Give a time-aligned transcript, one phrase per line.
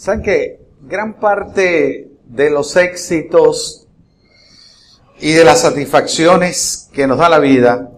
[0.00, 3.86] Saben que gran parte de los éxitos
[5.18, 7.90] y de las satisfacciones que nos da la vida,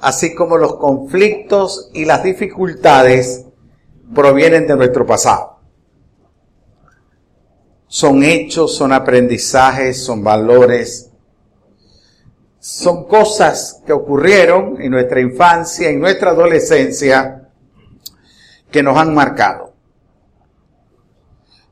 [0.00, 3.44] así como los conflictos y las dificultades,
[4.12, 5.60] provienen de nuestro pasado.
[7.86, 11.12] Son hechos, son aprendizajes, son valores,
[12.58, 17.50] son cosas que ocurrieron en nuestra infancia, en nuestra adolescencia,
[18.68, 19.75] que nos han marcado.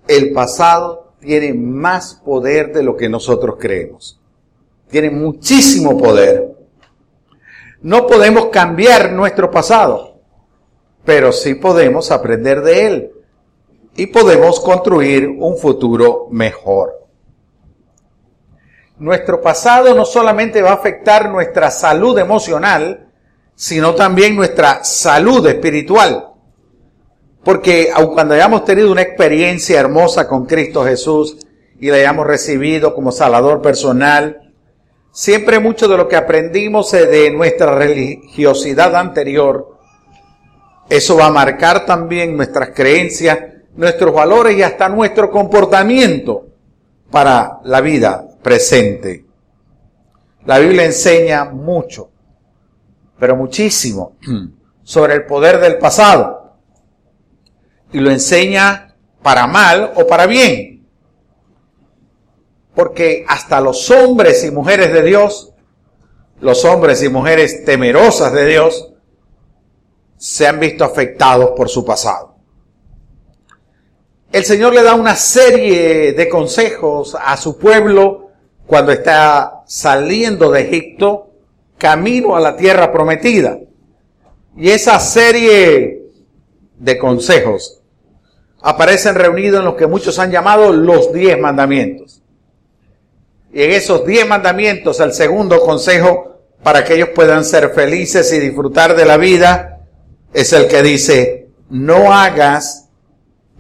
[0.07, 4.21] El pasado tiene más poder de lo que nosotros creemos.
[4.89, 6.55] Tiene muchísimo poder.
[7.81, 10.19] No podemos cambiar nuestro pasado,
[11.05, 13.13] pero sí podemos aprender de él
[13.97, 17.05] y podemos construir un futuro mejor.
[18.99, 23.09] Nuestro pasado no solamente va a afectar nuestra salud emocional,
[23.55, 26.34] sino también nuestra salud espiritual.
[27.45, 31.37] Porque aun cuando hayamos tenido una experiencia hermosa con Cristo Jesús
[31.79, 34.53] y la hayamos recibido como Salvador personal,
[35.13, 39.77] siempre mucho de lo que aprendimos de nuestra religiosidad anterior,
[40.89, 43.39] eso va a marcar también nuestras creencias,
[43.77, 46.47] nuestros valores y hasta nuestro comportamiento
[47.11, 49.25] para la vida presente.
[50.47, 52.11] La Biblia enseña mucho,
[53.19, 54.17] pero muchísimo,
[54.83, 56.44] sobre el poder del pasado.
[57.95, 60.87] Y lo enseña para mal o para bien.
[62.75, 65.55] Porque hasta los hombres y mujeres de Dios,
[66.41, 68.93] los hombres y mujeres temerosas de Dios,
[70.19, 72.35] se han visto afectados por su pasado
[74.35, 78.31] el Señor le da una serie de consejos a su pueblo
[78.67, 81.31] cuando está saliendo de Egipto
[81.79, 83.61] camino a la tierra prometida.
[84.57, 86.11] Y esa serie
[86.77, 87.81] de consejos
[88.65, 92.23] aparecen reunidos en lo que muchos han llamado los diez mandamientos.
[93.53, 98.41] Y en esos diez mandamientos, el segundo consejo para que ellos puedan ser felices y
[98.41, 99.81] disfrutar de la vida
[100.33, 102.89] es el que dice, no hagas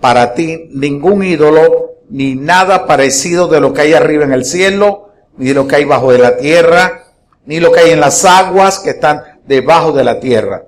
[0.00, 5.10] para ti ningún ídolo, ni nada parecido de lo que hay arriba en el cielo,
[5.36, 7.04] ni de lo que hay bajo de la tierra,
[7.44, 10.64] ni lo que hay en las aguas que están debajo de la tierra.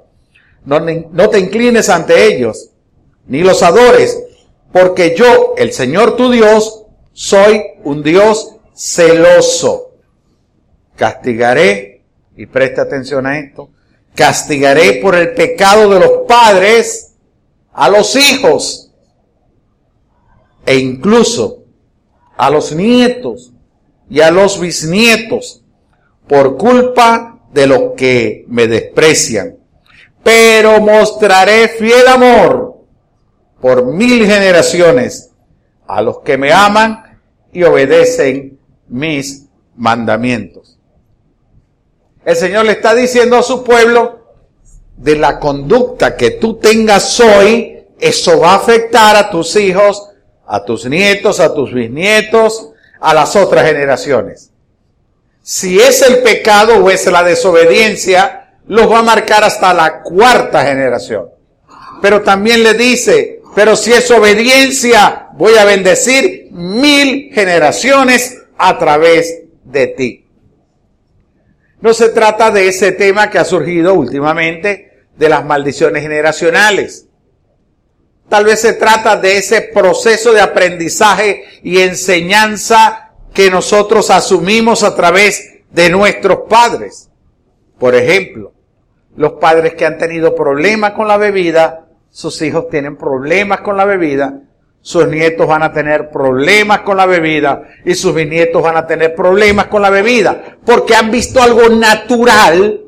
[0.67, 2.71] No, no te inclines ante ellos,
[3.27, 4.26] ni los adores,
[4.77, 9.93] porque yo, el Señor tu Dios, soy un Dios celoso.
[10.97, 12.05] Castigaré,
[12.37, 13.71] y presta atención a esto,
[14.15, 17.15] castigaré por el pecado de los padres
[17.73, 18.93] a los hijos
[20.67, 21.65] e incluso
[22.37, 23.55] a los nietos
[24.11, 25.63] y a los bisnietos
[26.29, 29.57] por culpa de los que me desprecian.
[30.23, 32.76] Pero mostraré fiel amor
[33.61, 35.31] por mil generaciones
[35.87, 37.21] a los que me aman
[37.53, 38.59] y obedecen
[38.89, 39.47] mis
[39.77, 40.79] mandamientos.
[42.25, 44.27] El Señor le está diciendo a su pueblo,
[44.97, 50.11] de la conducta que tú tengas hoy, eso va a afectar a tus hijos,
[50.47, 54.51] a tus nietos, a tus bisnietos, a las otras generaciones.
[55.43, 60.65] Si es el pecado o es la desobediencia, los va a marcar hasta la cuarta
[60.65, 61.29] generación.
[62.03, 69.45] Pero también le dice, pero si es obediencia, voy a bendecir mil generaciones a través
[69.65, 70.27] de ti.
[71.81, 77.07] No se trata de ese tema que ha surgido últimamente de las maldiciones generacionales.
[78.29, 84.95] Tal vez se trata de ese proceso de aprendizaje y enseñanza que nosotros asumimos a
[84.95, 87.09] través de nuestros padres.
[87.79, 88.53] Por ejemplo,
[89.17, 93.85] los padres que han tenido problemas con la bebida, sus hijos tienen problemas con la
[93.85, 94.41] bebida,
[94.81, 99.15] sus nietos van a tener problemas con la bebida y sus bisnietos van a tener
[99.15, 102.81] problemas con la bebida, porque han visto algo natural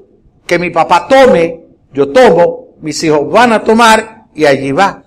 [0.47, 5.05] que mi papá tome, yo tomo, mis hijos van a tomar y allí va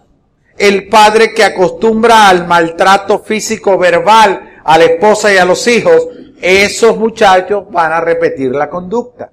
[0.62, 6.08] el padre que acostumbra al maltrato físico verbal a la esposa y a los hijos,
[6.40, 9.32] esos muchachos van a repetir la conducta.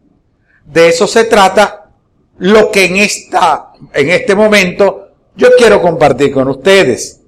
[0.64, 1.87] De eso se trata
[2.38, 7.20] lo que en esta, en este momento yo quiero compartir con ustedes.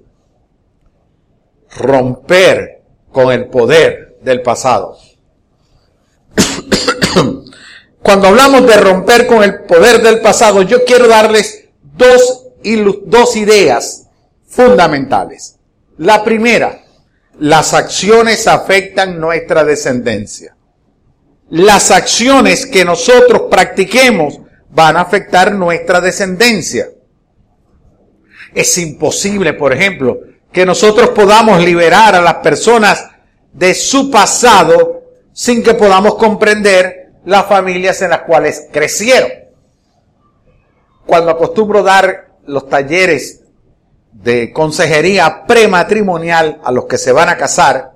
[1.77, 2.81] Romper
[3.11, 4.97] con el poder del pasado.
[8.01, 11.65] Cuando hablamos de romper con el poder del pasado, yo quiero darles
[11.95, 12.47] dos
[13.05, 14.07] dos ideas
[14.47, 15.57] fundamentales.
[15.97, 16.83] La primera,
[17.39, 20.55] las acciones afectan nuestra descendencia.
[21.49, 24.39] Las acciones que nosotros practiquemos
[24.71, 26.87] van a afectar nuestra descendencia.
[28.53, 30.19] Es imposible, por ejemplo,
[30.51, 33.07] que nosotros podamos liberar a las personas
[33.53, 35.03] de su pasado
[35.33, 39.31] sin que podamos comprender las familias en las cuales crecieron.
[41.05, 43.41] Cuando acostumbro dar los talleres
[44.11, 47.93] de consejería prematrimonial a los que se van a casar,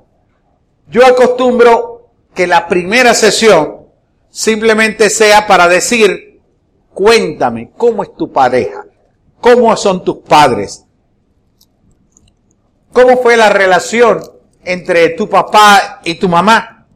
[0.88, 3.88] yo acostumbro que la primera sesión
[4.30, 6.35] simplemente sea para decir,
[6.95, 8.86] cuéntame, ¿cómo es tu pareja?
[9.42, 10.86] ¿Cómo son tus padres?
[12.94, 14.21] ¿Cómo fue la relación
[14.63, 16.88] entre tu papá y tu mamá?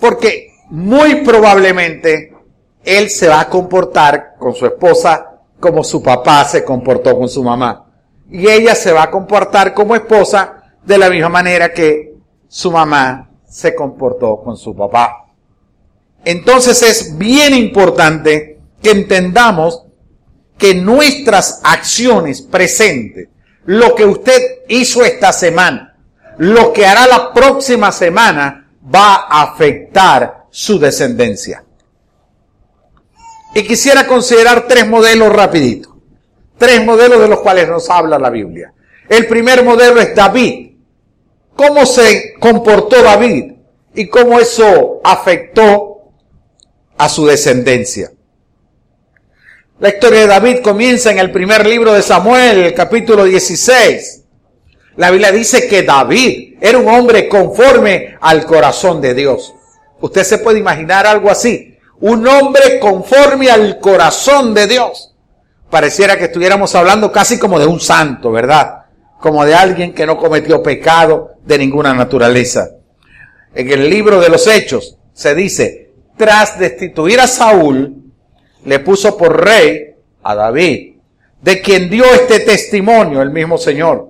[0.00, 2.34] Porque muy probablemente
[2.82, 5.26] él se va a comportar con su esposa
[5.60, 7.84] como su papá se comportó con su mamá.
[8.30, 12.14] Y ella se va a comportar como esposa de la misma manera que
[12.48, 15.26] su mamá se comportó con su papá.
[16.24, 19.84] Entonces es bien importante que entendamos
[20.58, 23.28] que nuestras acciones presentes,
[23.64, 25.96] lo que usted hizo esta semana,
[26.38, 31.64] lo que hará la próxima semana, va a afectar su descendencia.
[33.54, 35.92] Y quisiera considerar tres modelos rapiditos.
[36.56, 38.72] Tres modelos de los cuales nos habla la Biblia.
[39.08, 40.76] El primer modelo es David.
[41.56, 43.54] ¿Cómo se comportó David?
[43.94, 46.12] Y cómo eso afectó
[46.96, 48.12] a su descendencia.
[49.80, 54.24] La historia de David comienza en el primer libro de Samuel, el capítulo 16.
[54.96, 59.54] La Biblia dice que David era un hombre conforme al corazón de Dios.
[60.02, 65.14] Usted se puede imaginar algo así un hombre conforme al corazón de Dios.
[65.70, 68.84] Pareciera que estuviéramos hablando casi como de un santo, ¿verdad?
[69.18, 72.68] Como de alguien que no cometió pecado de ninguna naturaleza.
[73.54, 78.09] En el libro de los Hechos se dice, tras destituir a Saúl,
[78.64, 80.94] le puso por rey a David,
[81.40, 84.08] de quien dio este testimonio el mismo Señor.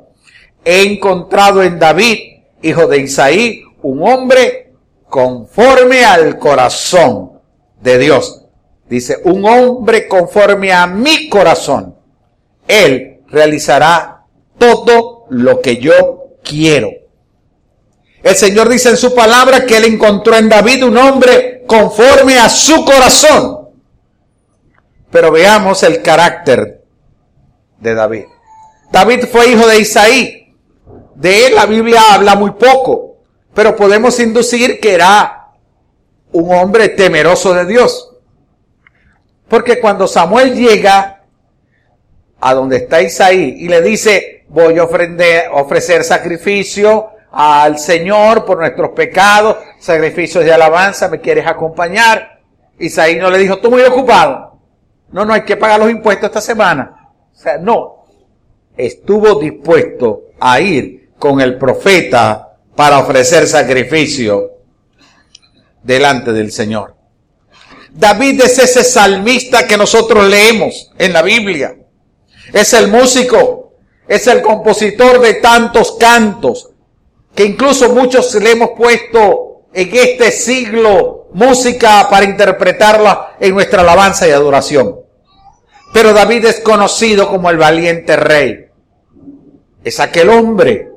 [0.65, 2.19] He encontrado en David,
[2.63, 4.73] hijo de Isaí, un hombre
[5.09, 7.33] conforme al corazón
[7.81, 8.45] de Dios.
[8.89, 11.95] Dice, un hombre conforme a mi corazón.
[12.67, 14.25] Él realizará
[14.59, 16.91] todo lo que yo quiero.
[18.23, 22.49] El Señor dice en su palabra que él encontró en David un hombre conforme a
[22.49, 23.60] su corazón.
[25.11, 26.85] Pero veamos el carácter
[27.79, 28.25] de David.
[28.91, 30.55] David fue hijo de Isaí.
[31.15, 33.19] De él la Biblia habla muy poco,
[33.53, 35.51] pero podemos inducir que era
[36.33, 38.17] un hombre temeroso de Dios.
[39.49, 41.25] Porque cuando Samuel llega
[42.41, 48.91] a donde está Isaí y le dice, voy a ofrecer sacrificio al Señor por nuestros
[48.91, 52.41] pecados, sacrificios de alabanza, ¿me quieres acompañar?
[52.79, 54.50] Isaí no le dijo, tú muy ocupado.
[55.13, 57.11] No, no hay que pagar los impuestos esta semana.
[57.33, 58.05] O sea, no.
[58.77, 64.53] Estuvo dispuesto a ir con el profeta para ofrecer sacrificio
[65.83, 66.97] delante del Señor.
[67.93, 71.77] David es ese salmista que nosotros leemos en la Biblia.
[72.53, 73.75] Es el músico,
[74.07, 76.71] es el compositor de tantos cantos,
[77.35, 84.27] que incluso muchos le hemos puesto en este siglo música para interpretarla en nuestra alabanza
[84.27, 85.01] y adoración.
[85.93, 88.67] Pero David es conocido como el valiente rey.
[89.83, 90.89] Es aquel hombre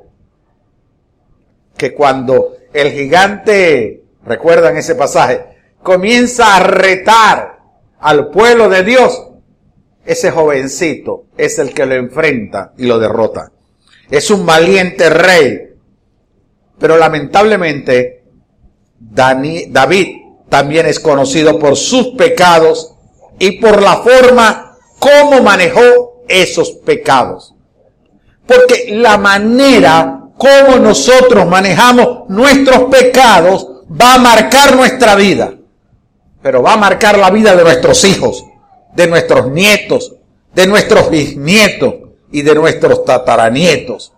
[1.76, 5.44] que cuando el gigante recuerdan ese pasaje,
[5.82, 7.58] comienza a retar
[8.00, 9.28] al pueblo de Dios,
[10.04, 13.50] ese jovencito es el que lo enfrenta y lo derrota.
[14.10, 15.70] Es un valiente rey.
[16.78, 18.24] Pero lamentablemente,
[18.98, 20.23] David
[20.54, 22.94] también es conocido por sus pecados
[23.40, 27.56] y por la forma como manejó esos pecados.
[28.46, 33.66] Porque la manera como nosotros manejamos nuestros pecados
[34.00, 35.54] va a marcar nuestra vida,
[36.40, 38.44] pero va a marcar la vida de nuestros hijos,
[38.94, 40.14] de nuestros nietos,
[40.54, 41.94] de nuestros bisnietos
[42.30, 44.12] y de nuestros tataranietos.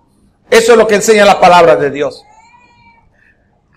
[0.50, 2.22] Eso es lo que enseña la palabra de Dios.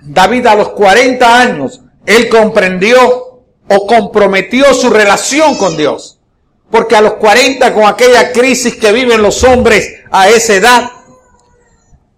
[0.01, 6.19] David a los 40 años, él comprendió o comprometió su relación con Dios.
[6.71, 10.91] Porque a los 40, con aquella crisis que viven los hombres a esa edad,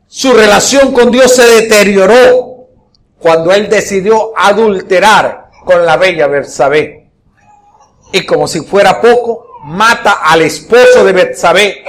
[0.07, 2.67] su relación con Dios se deterioró
[3.19, 7.11] cuando él decidió adulterar con la bella Betsabé.
[8.13, 11.83] Y como si fuera poco, mata al esposo de Betsabé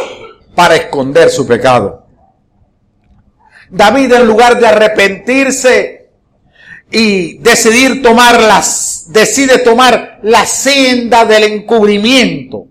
[0.57, 2.05] para esconder su pecado.
[3.71, 6.02] David en lugar de arrepentirse
[6.93, 12.67] y decidir tomar las, decide tomar la senda del encubrimiento,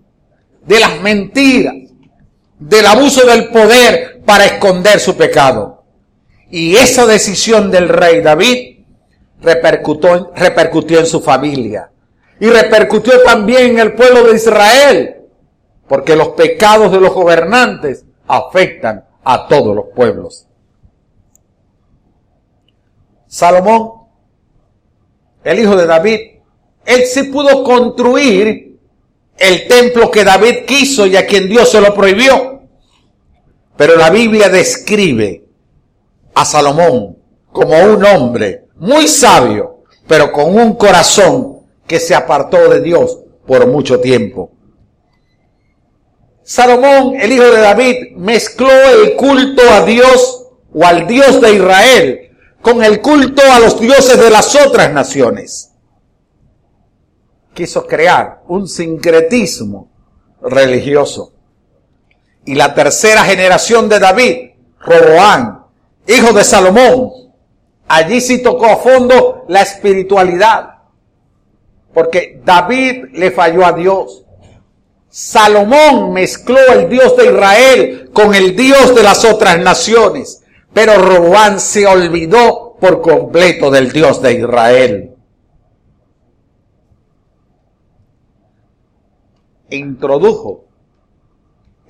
[0.64, 1.74] de las mentiras,
[2.58, 5.82] del abuso del poder para esconder su pecado.
[6.50, 8.84] Y esa decisión del rey David
[9.40, 11.90] repercutió, repercutió en su familia
[12.38, 15.16] y repercutió también en el pueblo de Israel,
[15.88, 20.46] porque los pecados de los gobernantes afectan a todos los pueblos.
[23.26, 24.01] Salomón,
[25.44, 26.20] el hijo de David,
[26.84, 28.78] él sí pudo construir
[29.38, 32.62] el templo que David quiso y a quien Dios se lo prohibió.
[33.76, 35.44] Pero la Biblia describe
[36.34, 37.16] a Salomón
[37.50, 43.66] como un hombre muy sabio, pero con un corazón que se apartó de Dios por
[43.66, 44.52] mucho tiempo.
[46.42, 52.31] Salomón, el hijo de David, mezcló el culto a Dios o al Dios de Israel
[52.62, 55.72] con el culto a los dioses de las otras naciones.
[57.52, 59.90] Quiso crear un sincretismo
[60.40, 61.32] religioso.
[62.44, 64.36] Y la tercera generación de David,
[64.80, 65.66] Roboán,
[66.06, 67.10] hijo de Salomón,
[67.88, 70.78] allí sí tocó a fondo la espiritualidad.
[71.92, 74.24] Porque David le falló a Dios.
[75.10, 80.41] Salomón mezcló el Dios de Israel con el Dios de las otras naciones.
[80.72, 85.14] Pero Roboán se olvidó por completo del Dios de Israel.
[89.70, 90.64] Introdujo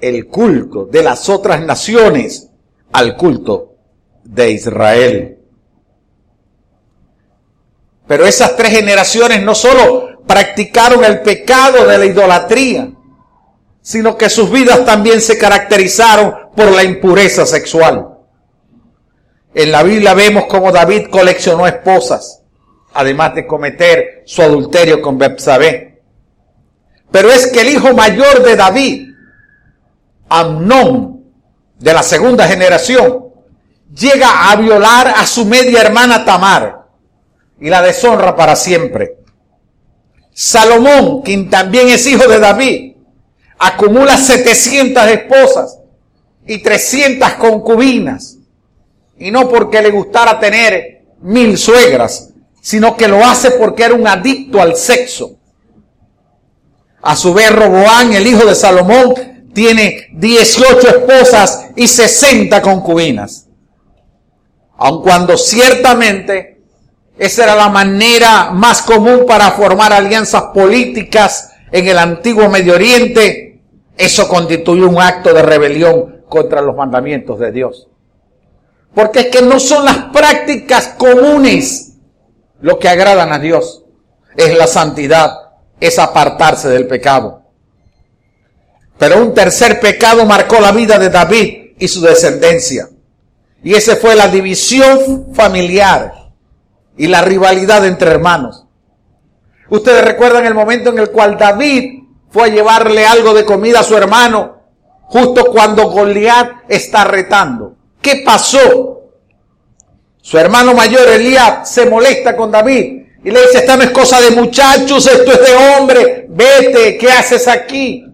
[0.01, 2.49] el culto de las otras naciones
[2.93, 3.75] al culto
[4.25, 5.39] de Israel.
[8.07, 12.93] Pero esas tres generaciones no solo practicaron el pecado de la idolatría,
[13.81, 18.19] sino que sus vidas también se caracterizaron por la impureza sexual.
[19.55, 22.43] En la Biblia vemos cómo David coleccionó esposas,
[22.95, 26.01] además de cometer su adulterio con Bepsabé.
[27.11, 29.09] Pero es que el hijo mayor de David,
[30.31, 31.25] Amnón,
[31.79, 33.27] de la segunda generación,
[33.95, 36.87] llega a violar a su media hermana Tamar
[37.61, 39.19] y la deshonra para siempre.
[40.33, 42.95] Salomón, quien también es hijo de David,
[43.59, 45.79] acumula 700 esposas
[46.47, 48.39] y 300 concubinas
[49.23, 54.09] y no porque le gustara tener mil suegras, sino que lo hace porque era un
[54.09, 55.37] adicto al sexo.
[57.01, 59.15] A su vez, Roboán, el hijo de Salomón,
[59.55, 63.47] tiene 18 esposas y 60 concubinas.
[64.77, 66.61] Aun cuando ciertamente
[67.17, 73.61] esa era la manera más común para formar alianzas políticas en el antiguo Medio Oriente,
[73.97, 77.89] eso constituye un acto de rebelión contra los mandamientos de Dios.
[78.95, 81.95] Porque es que no son las prácticas comunes
[82.61, 83.85] lo que agradan a Dios.
[84.37, 85.31] Es la santidad,
[85.81, 87.43] es apartarse del pecado.
[88.99, 92.89] Pero un tercer pecado marcó la vida de David y su descendencia.
[93.63, 96.13] Y ese fue la división familiar
[96.97, 98.67] y la rivalidad entre hermanos.
[99.71, 103.85] Ustedes recuerdan el momento en el cual David fue a llevarle algo de comida a
[103.85, 104.63] su hermano,
[105.03, 107.77] justo cuando Goliat está retando.
[108.03, 109.03] ¿Qué pasó?
[110.21, 114.21] Su hermano mayor, Eliab, se molesta con David y le dice, esta no es cosa
[114.21, 118.05] de muchachos, esto es de hombre, vete, ¿qué haces aquí?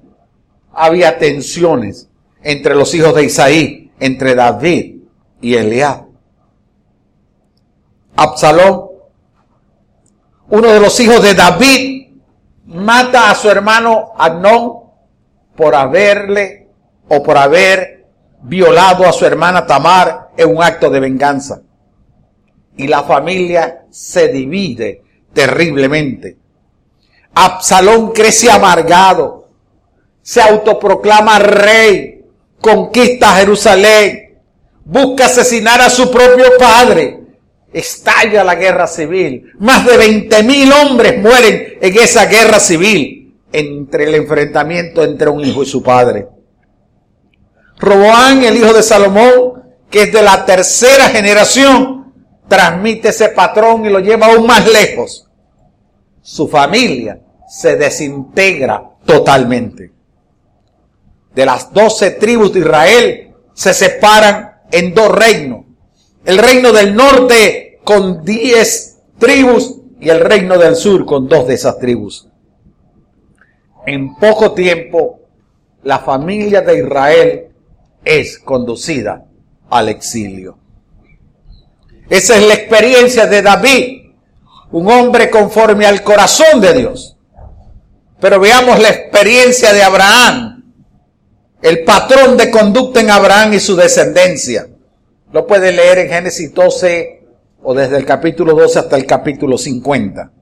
[0.72, 2.08] Había tensiones
[2.42, 4.96] entre los hijos de Isaí, entre David
[5.40, 6.06] y Eliab.
[8.16, 8.88] Absalón,
[10.50, 12.08] uno de los hijos de David,
[12.66, 14.72] mata a su hermano Adnón
[15.56, 16.68] por haberle
[17.08, 17.97] o por haber
[18.42, 21.62] violado a su hermana Tamar en un acto de venganza.
[22.76, 25.02] Y la familia se divide
[25.32, 26.36] terriblemente.
[27.34, 29.48] Absalón crece amargado,
[30.22, 32.24] se autoproclama rey,
[32.60, 34.38] conquista Jerusalén,
[34.84, 37.20] busca asesinar a su propio padre,
[37.72, 39.52] estalla la guerra civil.
[39.58, 45.44] Más de 20 mil hombres mueren en esa guerra civil entre el enfrentamiento entre un
[45.44, 46.26] hijo y su padre.
[47.78, 52.12] Roboán, el hijo de Salomón, que es de la tercera generación,
[52.48, 55.28] transmite ese patrón y lo lleva aún más lejos.
[56.20, 59.92] Su familia se desintegra totalmente.
[61.34, 65.64] De las doce tribus de Israel se separan en dos reinos.
[66.24, 71.54] El reino del norte con diez tribus y el reino del sur con dos de
[71.54, 72.28] esas tribus.
[73.86, 75.20] En poco tiempo,
[75.84, 77.48] la familia de Israel
[78.04, 79.26] es conducida
[79.70, 80.58] al exilio.
[82.08, 84.12] Esa es la experiencia de David,
[84.72, 87.16] un hombre conforme al corazón de Dios.
[88.20, 90.72] Pero veamos la experiencia de Abraham,
[91.62, 94.68] el patrón de conducta en Abraham y su descendencia.
[95.32, 97.26] Lo puede leer en Génesis 12
[97.62, 100.32] o desde el capítulo 12 hasta el capítulo 50.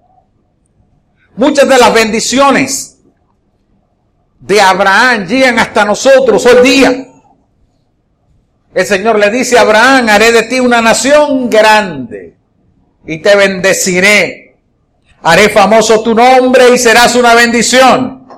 [1.37, 2.99] Muchas de las bendiciones
[4.41, 7.07] de Abraham llegan hasta nosotros hoy día.
[8.77, 12.37] El Señor le dice a Abraham, haré de ti una nación grande
[13.07, 14.55] y te bendeciré.
[15.23, 18.29] Haré famoso tu nombre y serás una bendición.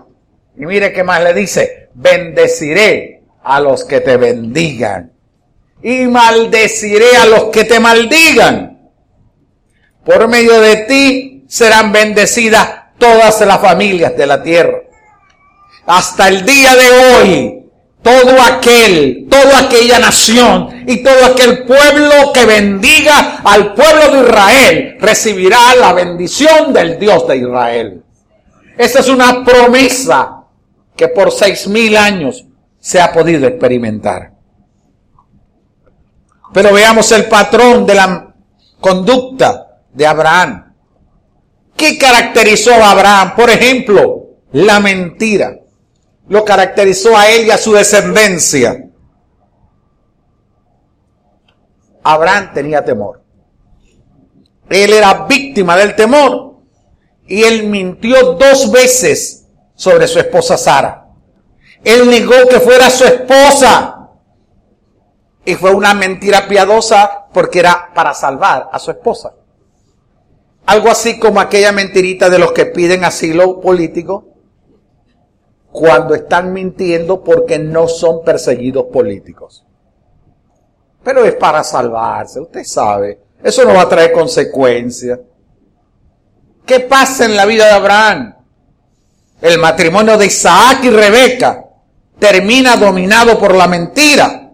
[0.57, 5.11] Y mire qué más le dice, bendeciré a los que te bendigan
[5.83, 8.93] y maldeciré a los que te maldigan.
[10.05, 14.83] Por medio de ti serán bendecidas todas las familias de la tierra.
[15.85, 17.58] Hasta el día de hoy,
[18.09, 24.97] todo aquel, toda aquella nación y todo aquel pueblo que bendiga al pueblo de Israel
[24.99, 28.03] recibirá la bendición del Dios de Israel.
[28.79, 30.45] Esa es una promesa
[30.97, 32.47] que por seis mil años
[32.81, 34.33] se ha podido experimentar.
[36.55, 38.35] Pero veamos el patrón de la
[38.81, 40.73] conducta de Abraham.
[41.77, 43.35] ¿Qué caracterizó a Abraham?
[43.37, 45.59] Por ejemplo, la mentira.
[46.29, 48.85] Lo caracterizó a él y a su descendencia.
[52.03, 53.23] Abraham tenía temor.
[54.69, 56.57] Él era víctima del temor.
[57.27, 61.09] Y él mintió dos veces sobre su esposa Sara.
[61.85, 64.11] Él negó que fuera su esposa
[65.45, 69.35] y fue una mentira piadosa porque era para salvar a su esposa.
[70.67, 74.28] Algo así como aquella mentirita de los que piden asilo político
[75.79, 79.65] cuando están mintiendo porque no son perseguidos políticos.
[81.05, 83.21] Pero es para salvarse, usted sabe.
[83.41, 85.21] Eso no va a traer consecuencias.
[86.67, 88.35] ¿Qué pasa en la vida de Abraham?
[89.41, 91.65] El matrimonio de Isaac y Rebeca
[92.19, 94.51] termina dominado por la mentira.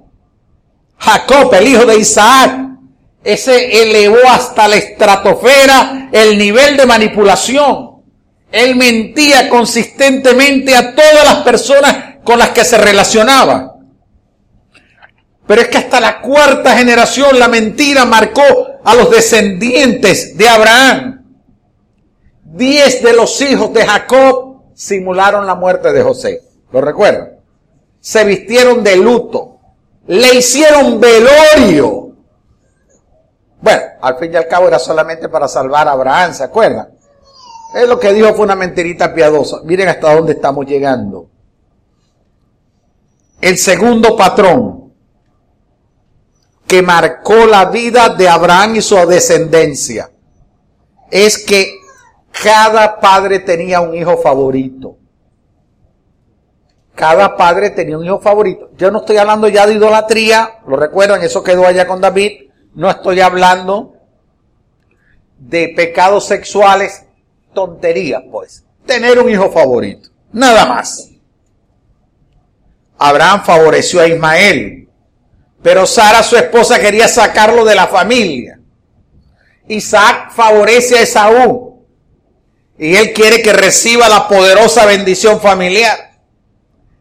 [0.98, 2.60] Jacob, el hijo de Isaac,
[3.24, 7.93] ese elevó hasta la estratosfera el nivel de manipulación.
[8.54, 13.76] Él mentía consistentemente a todas las personas con las que se relacionaba.
[15.46, 18.42] Pero es que hasta la cuarta generación la mentira marcó
[18.84, 21.24] a los descendientes de Abraham.
[22.44, 26.40] Diez de los hijos de Jacob simularon la muerte de José.
[26.72, 27.32] ¿Lo recuerdan?
[28.00, 29.54] Se vistieron de luto
[30.06, 32.16] le hicieron velorio.
[33.60, 36.88] Bueno, al fin y al cabo era solamente para salvar a Abraham, ¿se acuerdan?
[37.74, 39.60] Es lo que dijo fue una mentirita piadosa.
[39.64, 41.28] Miren hasta dónde estamos llegando.
[43.40, 44.92] El segundo patrón
[46.66, 50.10] que marcó la vida de Abraham y su descendencia
[51.10, 51.74] es que
[52.42, 54.96] cada padre tenía un hijo favorito.
[56.94, 58.70] Cada padre tenía un hijo favorito.
[58.76, 62.50] Yo no estoy hablando ya de idolatría, lo recuerdan, eso quedó allá con David.
[62.74, 63.94] No estoy hablando
[65.38, 67.03] de pecados sexuales,
[67.54, 68.64] tonterías, pues.
[68.84, 71.08] Tener un hijo favorito, nada más.
[72.98, 74.88] Abraham favoreció a Ismael,
[75.62, 78.60] pero Sara, su esposa, quería sacarlo de la familia.
[79.68, 81.86] Isaac favorece a Esaú
[82.78, 86.18] y él quiere que reciba la poderosa bendición familiar.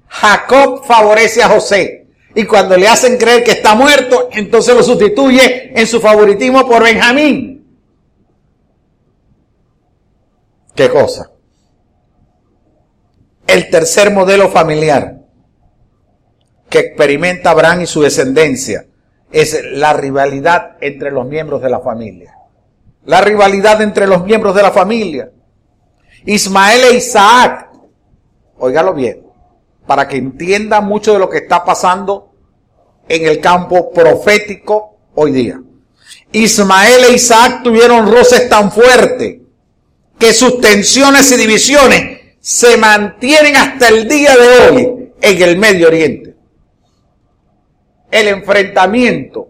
[0.08, 2.08] Jacob favorece a José.
[2.36, 6.84] Y cuando le hacen creer que está muerto, entonces lo sustituye en su favoritismo por
[6.84, 7.53] Benjamín.
[10.76, 11.32] ¿Qué cosa?
[13.46, 15.20] El tercer modelo familiar
[16.70, 18.88] que experimenta Abraham y su descendencia
[19.32, 22.34] es la rivalidad entre los miembros de la familia.
[23.06, 25.30] La rivalidad entre los miembros de la familia.
[26.26, 27.70] Ismael e Isaac,
[28.58, 29.28] óigalo bien,
[29.86, 32.34] para que entienda mucho de lo que está pasando
[33.08, 35.62] en el campo profético hoy día.
[36.32, 39.43] Ismael e Isaac tuvieron roces tan fuertes
[40.24, 45.88] que sus tensiones y divisiones se mantienen hasta el día de hoy en el Medio
[45.88, 46.34] Oriente.
[48.10, 49.50] El enfrentamiento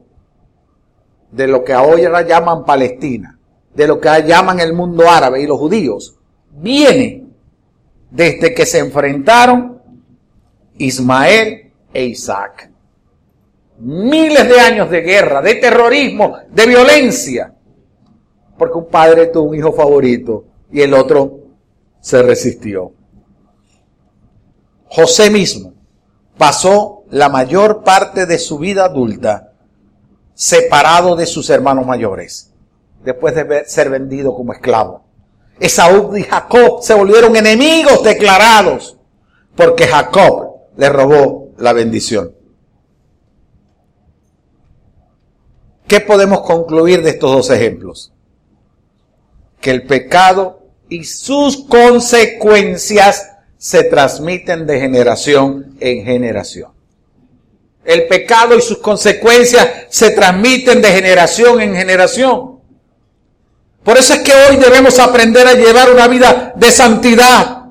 [1.30, 3.38] de lo que ahora llaman Palestina,
[3.72, 6.16] de lo que llaman el mundo árabe y los judíos,
[6.50, 7.28] viene
[8.10, 9.80] desde que se enfrentaron
[10.80, 12.72] Ismael e Isaac.
[13.78, 17.54] Miles de años de guerra, de terrorismo, de violencia.
[18.58, 21.40] Porque un padre tuvo un hijo favorito y el otro
[22.02, 22.92] se resistió.
[24.90, 25.74] José mismo
[26.38, 29.54] pasó la mayor parte de su vida adulta
[30.34, 32.52] separado de sus hermanos mayores,
[33.06, 35.06] después de ser vendido como esclavo.
[35.60, 38.98] Esaú y Jacob se volvieron enemigos declarados,
[39.56, 42.34] porque Jacob le robó la bendición.
[45.88, 48.12] ¿Qué podemos concluir de estos dos ejemplos?
[49.62, 50.63] Que el pecado
[50.94, 56.70] y sus consecuencias se transmiten de generación en generación.
[57.84, 62.60] El pecado y sus consecuencias se transmiten de generación en generación.
[63.84, 67.64] Por eso es que hoy debemos aprender a llevar una vida de santidad.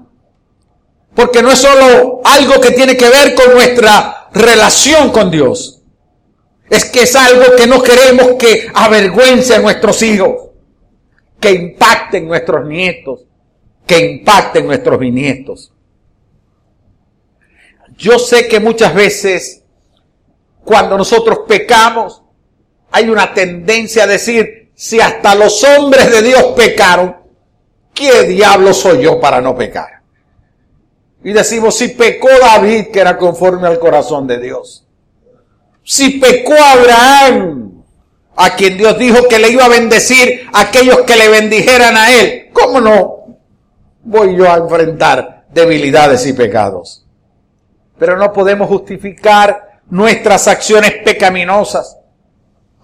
[1.14, 5.80] Porque no es solo algo que tiene que ver con nuestra relación con Dios.
[6.68, 10.51] Es que es algo que no queremos que avergüence a nuestros hijos,
[11.42, 13.24] que impacten nuestros nietos,
[13.84, 15.72] que impacten nuestros bisnietos.
[17.98, 19.64] Yo sé que muchas veces
[20.64, 22.22] cuando nosotros pecamos
[22.92, 27.16] hay una tendencia a decir, si hasta los hombres de Dios pecaron,
[27.92, 30.02] ¿qué diablo soy yo para no pecar?
[31.24, 34.86] Y decimos, si pecó David, que era conforme al corazón de Dios.
[35.82, 37.81] Si pecó Abraham,
[38.36, 42.12] a quien Dios dijo que le iba a bendecir a aquellos que le bendijeran a
[42.12, 43.36] él, ¿cómo no
[44.04, 47.04] voy yo a enfrentar debilidades y pecados?
[47.98, 51.98] Pero no podemos justificar nuestras acciones pecaminosas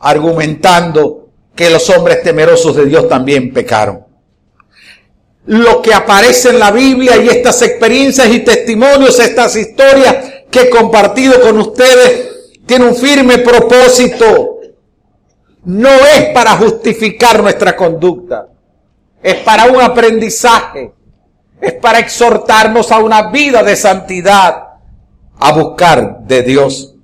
[0.00, 4.08] argumentando que los hombres temerosos de Dios también pecaron
[5.48, 10.16] lo que aparece en la Biblia y estas experiencias y testimonios, estas historias
[10.50, 14.57] que he compartido con ustedes, tiene un firme propósito.
[15.64, 18.46] No es para justificar nuestra conducta,
[19.22, 20.92] es para un aprendizaje,
[21.60, 24.64] es para exhortarnos a una vida de santidad,
[25.38, 26.94] a buscar de Dios.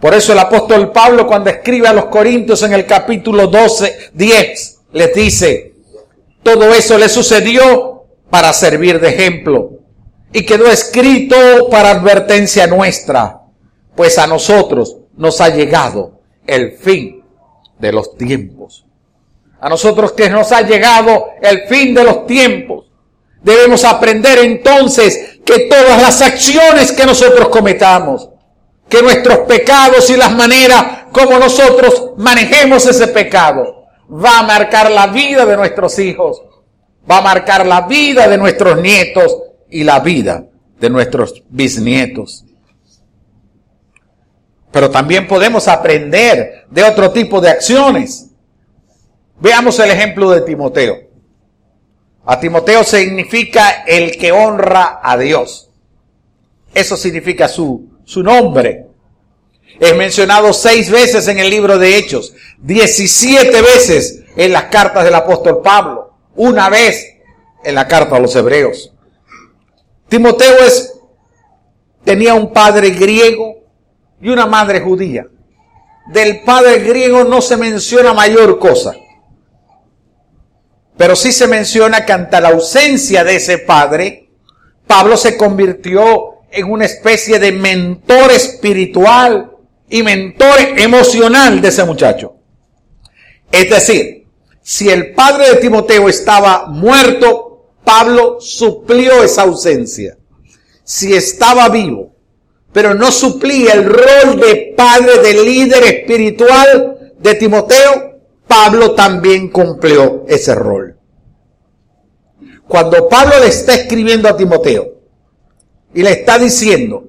[0.00, 4.80] Por eso el apóstol Pablo cuando escribe a los Corintios en el capítulo 12, 10,
[4.92, 5.74] les dice,
[6.42, 9.72] todo eso le sucedió para servir de ejemplo
[10.32, 11.36] y quedó escrito
[11.70, 13.42] para advertencia nuestra,
[13.94, 17.21] pues a nosotros nos ha llegado el fin
[17.82, 18.86] de los tiempos.
[19.60, 22.86] A nosotros que nos ha llegado el fin de los tiempos,
[23.42, 28.28] debemos aprender entonces que todas las acciones que nosotros cometamos,
[28.88, 35.08] que nuestros pecados y las maneras como nosotros manejemos ese pecado, va a marcar la
[35.08, 36.40] vida de nuestros hijos,
[37.10, 39.36] va a marcar la vida de nuestros nietos
[39.70, 40.44] y la vida
[40.78, 42.44] de nuestros bisnietos.
[44.72, 48.30] Pero también podemos aprender de otro tipo de acciones.
[49.38, 50.96] Veamos el ejemplo de Timoteo.
[52.24, 55.70] A Timoteo significa el que honra a Dios.
[56.72, 58.86] Eso significa su, su nombre.
[59.78, 65.14] Es mencionado seis veces en el libro de Hechos, diecisiete veces en las cartas del
[65.14, 67.16] apóstol Pablo, una vez
[67.64, 68.92] en la carta a los hebreos.
[70.08, 70.94] Timoteo es,
[72.04, 73.61] tenía un padre griego
[74.22, 75.26] y una madre judía.
[76.06, 78.94] Del padre griego no se menciona mayor cosa,
[80.96, 84.30] pero sí se menciona que ante la ausencia de ese padre,
[84.86, 89.52] Pablo se convirtió en una especie de mentor espiritual
[89.88, 92.36] y mentor emocional de ese muchacho.
[93.50, 94.26] Es decir,
[94.62, 100.16] si el padre de Timoteo estaba muerto, Pablo suplió esa ausencia.
[100.84, 102.11] Si estaba vivo,
[102.72, 110.24] pero no suplía el rol de padre, de líder espiritual de Timoteo, Pablo también cumplió
[110.26, 110.96] ese rol.
[112.66, 114.94] Cuando Pablo le está escribiendo a Timoteo
[115.94, 117.04] y le está diciendo,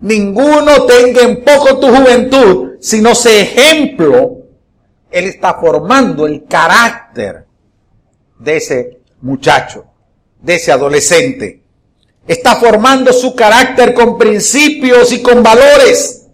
[0.00, 4.42] ninguno tenga en poco tu juventud, sino sé ejemplo.
[5.10, 7.46] Él está formando el carácter
[8.38, 9.86] de ese muchacho,
[10.42, 11.62] de ese adolescente.
[12.26, 16.26] Está formando su carácter con principios y con valores.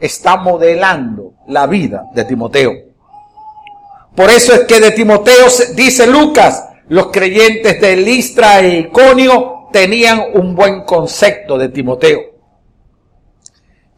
[0.00, 2.72] Está modelando la vida de Timoteo.
[4.14, 10.22] Por eso es que de Timoteo dice Lucas, los creyentes de Listra e Iconio tenían
[10.34, 12.36] un buen concepto de Timoteo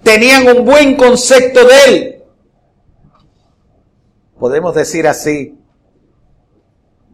[0.02, 2.24] tenían un buen concepto de él.
[4.38, 5.58] Podemos decir así,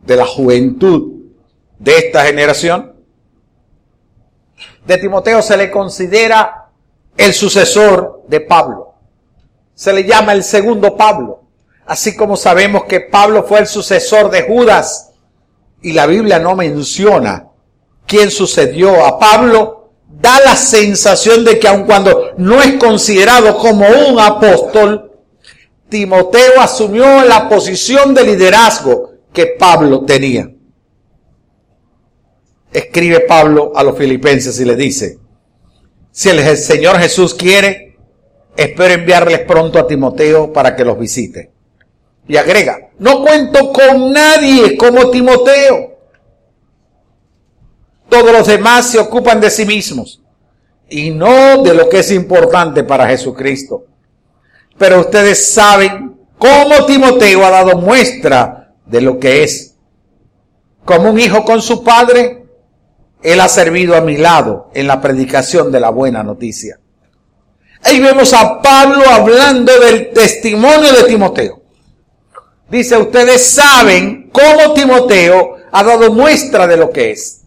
[0.07, 1.25] de la juventud
[1.79, 2.94] de esta generación.
[4.87, 6.69] De Timoteo se le considera
[7.17, 8.95] el sucesor de Pablo.
[9.75, 11.43] Se le llama el segundo Pablo.
[11.87, 15.11] Así como sabemos que Pablo fue el sucesor de Judas
[15.83, 17.49] y la Biblia no menciona
[18.07, 23.87] quién sucedió a Pablo, da la sensación de que aun cuando no es considerado como
[23.87, 25.13] un apóstol,
[25.89, 30.54] Timoteo asumió la posición de liderazgo que Pablo tenía.
[32.75, 35.21] Escribe Pablo a los filipenses y le dice,
[36.11, 37.97] Si el Señor Jesús quiere,
[38.57, 41.53] espero enviarles pronto a Timoteo para que los visite.
[42.27, 45.99] Y agrega, no cuento con nadie como Timoteo.
[48.09, 50.21] Todos los demás se ocupan de sí mismos
[50.89, 53.85] y no de lo que es importante para Jesucristo.
[54.77, 59.77] Pero ustedes saben cómo Timoteo ha dado muestra de lo que es.
[60.85, 62.44] Como un hijo con su padre,
[63.25, 66.79] él ha servido a mi lado en la predicación de la buena noticia.
[67.83, 71.63] Ahí vemos a Pablo hablando del testimonio de Timoteo.
[72.69, 77.45] Dice, ustedes saben cómo Timoteo ha dado muestra de lo que es.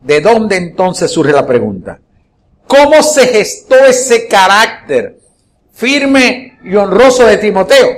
[0.00, 2.00] ¿De dónde entonces surge la pregunta?
[2.66, 5.20] ¿Cómo se gestó ese carácter
[5.74, 7.88] firme y honroso de Timoteo?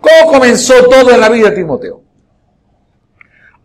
[0.00, 2.03] ¿Cómo comenzó todo en la vida de Timoteo?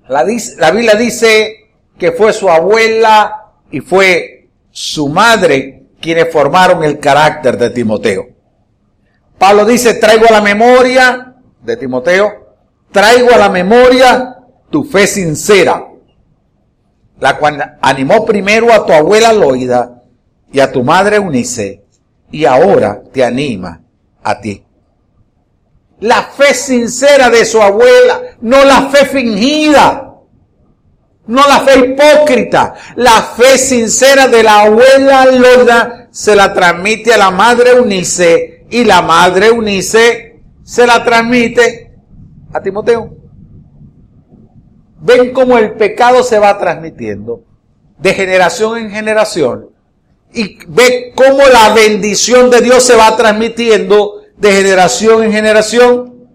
[0.09, 0.23] La,
[0.71, 1.69] Biblia dice
[1.99, 8.27] que fue su abuela y fue su madre quienes formaron el carácter de Timoteo.
[9.37, 12.55] Pablo dice, traigo a la memoria de Timoteo,
[12.91, 14.35] traigo a la memoria
[14.71, 15.85] tu fe sincera,
[17.19, 20.01] la cual animó primero a tu abuela Loida
[20.51, 21.83] y a tu madre Eunice,
[22.31, 23.81] y ahora te anima
[24.23, 24.65] a ti.
[26.01, 30.09] La fe sincera de su abuela, no la fe fingida,
[31.27, 32.73] no la fe hipócrita.
[32.95, 38.83] La fe sincera de la abuela Loida se la transmite a la madre Eunice y
[38.83, 41.91] la madre Eunice se la transmite
[42.53, 43.15] a Timoteo.
[45.01, 47.43] Ven cómo el pecado se va transmitiendo
[47.99, 49.69] de generación en generación.
[50.33, 56.29] Y ve cómo la bendición de Dios se va transmitiendo de generación en generación.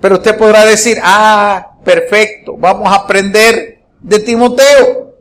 [0.00, 5.16] Pero usted podrá decir, ah, perfecto, vamos a aprender de Timoteo.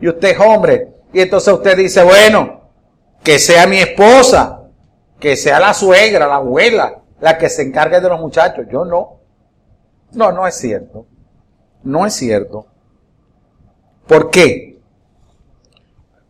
[0.00, 0.94] Y usted es hombre.
[1.12, 2.70] Y entonces usted dice, bueno,
[3.22, 4.64] que sea mi esposa,
[5.18, 8.66] que sea la suegra, la abuela, la que se encargue de los muchachos.
[8.70, 9.20] Yo no.
[10.12, 11.06] No, no es cierto.
[11.82, 12.66] No es cierto.
[14.06, 14.78] ¿Por qué?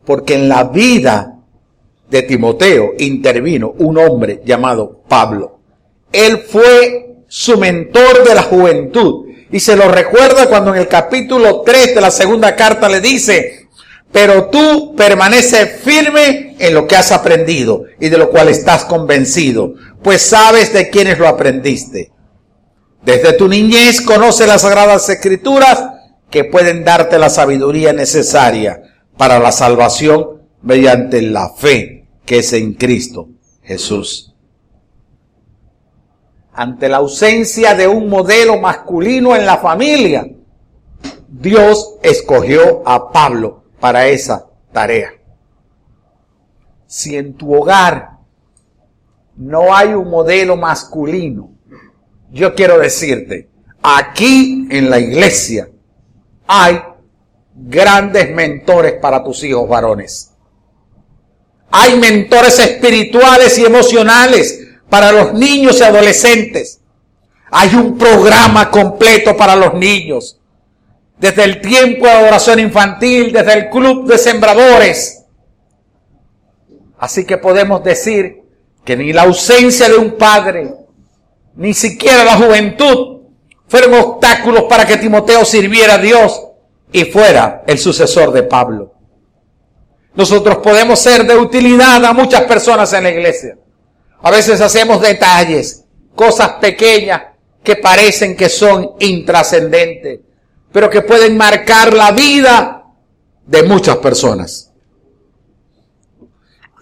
[0.04, 1.35] Porque en la vida
[2.10, 5.58] de Timoteo intervino un hombre llamado Pablo.
[6.12, 9.26] Él fue su mentor de la juventud.
[9.50, 13.68] Y se lo recuerda cuando en el capítulo 3 de la segunda carta le dice,
[14.10, 19.74] pero tú permaneces firme en lo que has aprendido y de lo cual estás convencido,
[20.02, 22.12] pues sabes de quiénes lo aprendiste
[23.06, 25.90] desde tu niñez conoce las sagradas escrituras
[26.28, 28.82] que pueden darte la sabiduría necesaria
[29.16, 31.95] para la salvación mediante la fe
[32.26, 33.28] que es en Cristo
[33.62, 34.34] Jesús.
[36.52, 40.26] Ante la ausencia de un modelo masculino en la familia,
[41.28, 45.12] Dios escogió a Pablo para esa tarea.
[46.86, 48.18] Si en tu hogar
[49.36, 51.50] no hay un modelo masculino,
[52.30, 53.50] yo quiero decirte,
[53.82, 55.68] aquí en la iglesia
[56.46, 56.80] hay
[57.54, 60.35] grandes mentores para tus hijos varones.
[61.70, 66.80] Hay mentores espirituales y emocionales para los niños y adolescentes.
[67.50, 70.38] Hay un programa completo para los niños.
[71.18, 75.24] Desde el tiempo de adoración infantil, desde el club de sembradores.
[76.98, 78.42] Así que podemos decir
[78.84, 80.74] que ni la ausencia de un padre,
[81.56, 83.16] ni siquiera la juventud
[83.68, 86.42] fueron obstáculos para que Timoteo sirviera a Dios
[86.92, 88.95] y fuera el sucesor de Pablo.
[90.16, 93.56] Nosotros podemos ser de utilidad a muchas personas en la iglesia.
[94.22, 97.22] A veces hacemos detalles, cosas pequeñas
[97.62, 100.20] que parecen que son intrascendentes,
[100.72, 102.84] pero que pueden marcar la vida
[103.44, 104.72] de muchas personas.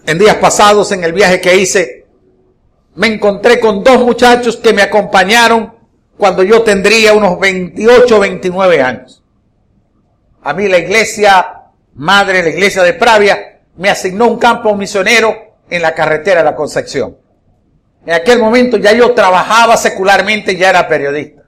[0.07, 2.05] En días pasados, en el viaje que hice
[2.95, 5.73] me encontré con dos muchachos que me acompañaron
[6.17, 9.21] cuando yo tendría unos 28 o 29 años.
[10.41, 11.54] A mí la iglesia
[11.95, 15.35] madre, la iglesia de Pravia, me asignó un campo misionero
[15.69, 17.17] en la carretera de la Concepción.
[18.05, 21.43] En aquel momento ya yo trabajaba secularmente, ya era periodista.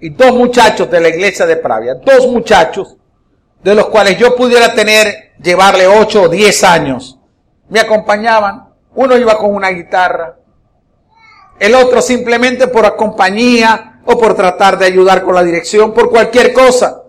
[0.00, 2.96] Y dos muchachos de la iglesia de Pravia, dos muchachos
[3.62, 7.18] de los cuales yo pudiera tener, llevarle 8 o 10 años,
[7.68, 10.36] me acompañaban uno iba con una guitarra,
[11.58, 16.52] el otro simplemente por compañía o por tratar de ayudar con la dirección, por cualquier
[16.52, 16.99] cosa.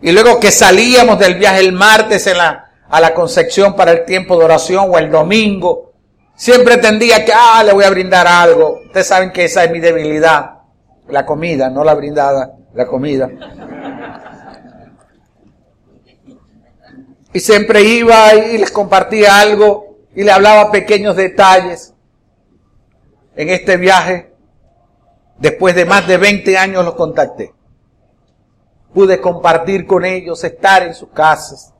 [0.00, 4.04] Y luego que salíamos del viaje el martes en la, a la Concepción para el
[4.04, 5.92] tiempo de oración o el domingo,
[6.36, 8.80] siempre tendía que, ah, le voy a brindar algo.
[8.86, 10.60] Ustedes saben que esa es mi debilidad,
[11.08, 12.54] la comida, no la brindada.
[12.74, 13.28] la comida.
[17.32, 21.94] Y siempre iba y les compartía algo y le hablaba pequeños detalles.
[23.36, 24.32] En este viaje,
[25.38, 27.52] después de más de 20 años los contacté.
[28.92, 31.74] Pude compartir con ellos, estar en sus casas.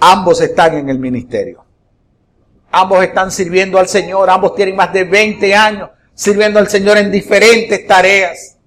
[0.00, 1.64] Ambos están en el ministerio.
[2.70, 4.30] Ambos están sirviendo al Señor.
[4.30, 8.58] Ambos tienen más de 20 años sirviendo al Señor en diferentes tareas.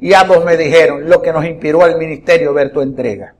[0.00, 3.34] Y ambos me dijeron lo que nos inspiró al ministerio ver tu entrega.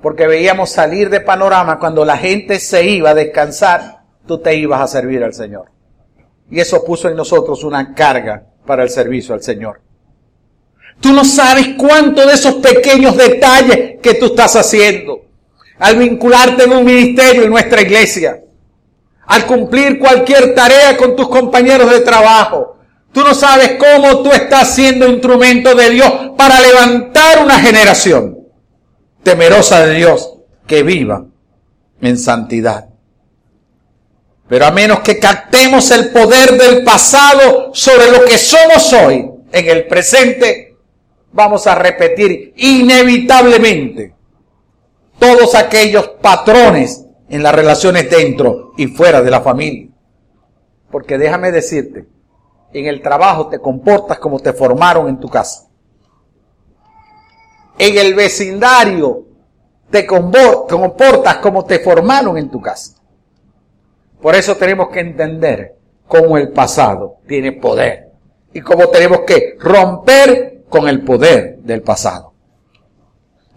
[0.00, 4.80] Porque veíamos salir de panorama cuando la gente se iba a descansar, tú te ibas
[4.80, 5.70] a servir al Señor.
[6.50, 9.80] Y eso puso en nosotros una carga para el servicio al Señor.
[11.02, 15.20] Tú no sabes cuánto de esos pequeños detalles que tú estás haciendo
[15.80, 18.40] al vincularte en un ministerio en nuestra iglesia,
[19.26, 22.78] al cumplir cualquier tarea con tus compañeros de trabajo.
[23.10, 28.38] Tú no sabes cómo tú estás siendo instrumento de Dios para levantar una generación
[29.24, 30.34] temerosa de Dios
[30.68, 31.24] que viva
[32.00, 32.90] en santidad.
[34.48, 39.68] Pero a menos que captemos el poder del pasado sobre lo que somos hoy en
[39.68, 40.71] el presente,
[41.32, 44.14] vamos a repetir inevitablemente
[45.18, 49.88] todos aquellos patrones en las relaciones dentro y fuera de la familia.
[50.90, 52.06] Porque déjame decirte,
[52.72, 55.68] en el trabajo te comportas como te formaron en tu casa.
[57.78, 59.26] En el vecindario
[59.90, 62.94] te comportas como te formaron en tu casa.
[64.20, 68.10] Por eso tenemos que entender cómo el pasado tiene poder
[68.52, 72.32] y cómo tenemos que romper con el poder del pasado.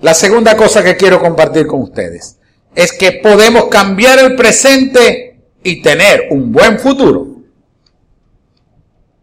[0.01, 2.38] La segunda cosa que quiero compartir con ustedes
[2.75, 7.38] es que podemos cambiar el presente y tener un buen futuro.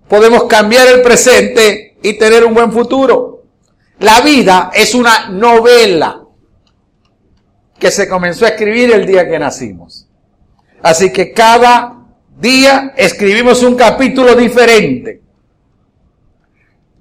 [0.08, 3.44] Podemos cambiar el presente y tener un buen futuro.
[4.00, 6.22] La vida es una novela
[7.78, 10.08] que se comenzó a escribir el día que nacimos.
[10.82, 11.98] Así que cada
[12.38, 15.20] día escribimos un capítulo diferente.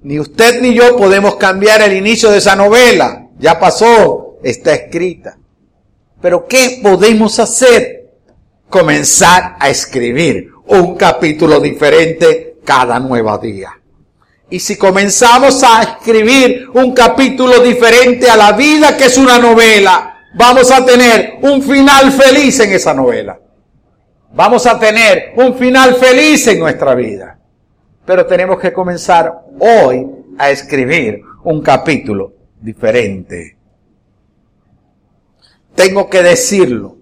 [0.02, 3.28] Ni usted ni yo podemos cambiar el inicio de esa novela.
[3.38, 5.38] Ya pasó, está escrita.
[6.20, 8.00] Pero ¿qué podemos hacer?
[8.68, 13.78] Comenzar a escribir un capítulo diferente cada nuevo día.
[14.50, 20.26] Y si comenzamos a escribir un capítulo diferente a la vida que es una novela,
[20.34, 23.38] vamos a tener un final feliz en esa novela.
[24.34, 27.38] Vamos a tener un final feliz en nuestra vida.
[28.04, 30.06] Pero tenemos que comenzar hoy
[30.38, 33.62] a escribir un capítulo diferente
[35.74, 36.96] tengo que decirlo.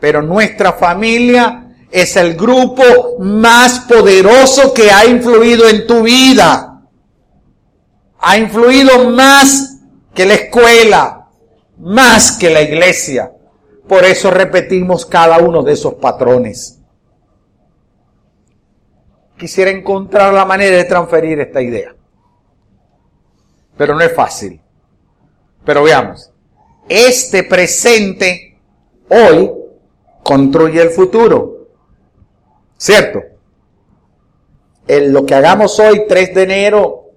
[0.00, 2.82] Pero nuestra familia es el grupo
[3.20, 6.82] más poderoso que ha influido en tu vida.
[8.18, 9.78] Ha influido más
[10.14, 11.28] que la escuela,
[11.78, 13.32] más que la iglesia.
[13.88, 16.75] Por eso repetimos cada uno de esos patrones.
[19.36, 21.94] Quisiera encontrar la manera de transferir esta idea.
[23.76, 24.60] Pero no es fácil.
[25.64, 26.32] Pero veamos
[26.88, 28.58] este presente
[29.08, 29.50] hoy
[30.22, 31.68] construye el futuro.
[32.76, 33.22] ¿Cierto?
[34.86, 37.10] En lo que hagamos hoy, 3 de enero,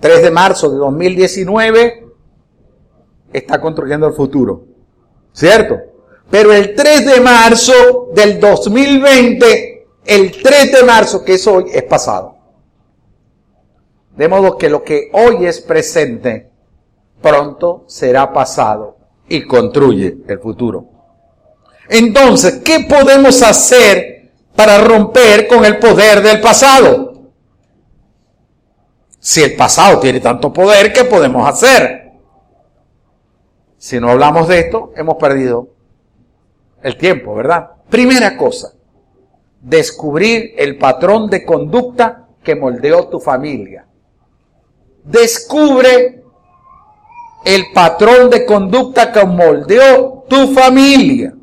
[0.00, 2.06] 3 de marzo de 2019,
[3.32, 4.64] está construyendo el futuro.
[5.32, 5.76] ¿Cierto?
[6.30, 9.75] Pero el 3 de marzo del 2020,
[10.06, 12.36] el 3 de marzo que es hoy, es pasado.
[14.16, 16.50] De modo que lo que hoy es presente,
[17.20, 18.96] pronto será pasado
[19.28, 20.86] y construye el futuro.
[21.88, 27.12] Entonces, ¿qué podemos hacer para romper con el poder del pasado?
[29.18, 32.12] Si el pasado tiene tanto poder, ¿qué podemos hacer?
[33.76, 35.68] Si no hablamos de esto, hemos perdido
[36.82, 37.70] el tiempo, ¿verdad?
[37.90, 38.72] Primera cosa,
[39.66, 43.84] descubrir el patrón de conducta que moldeó tu familia.
[45.02, 46.22] Descubre
[47.44, 51.34] el patrón de conducta que moldeó tu familia.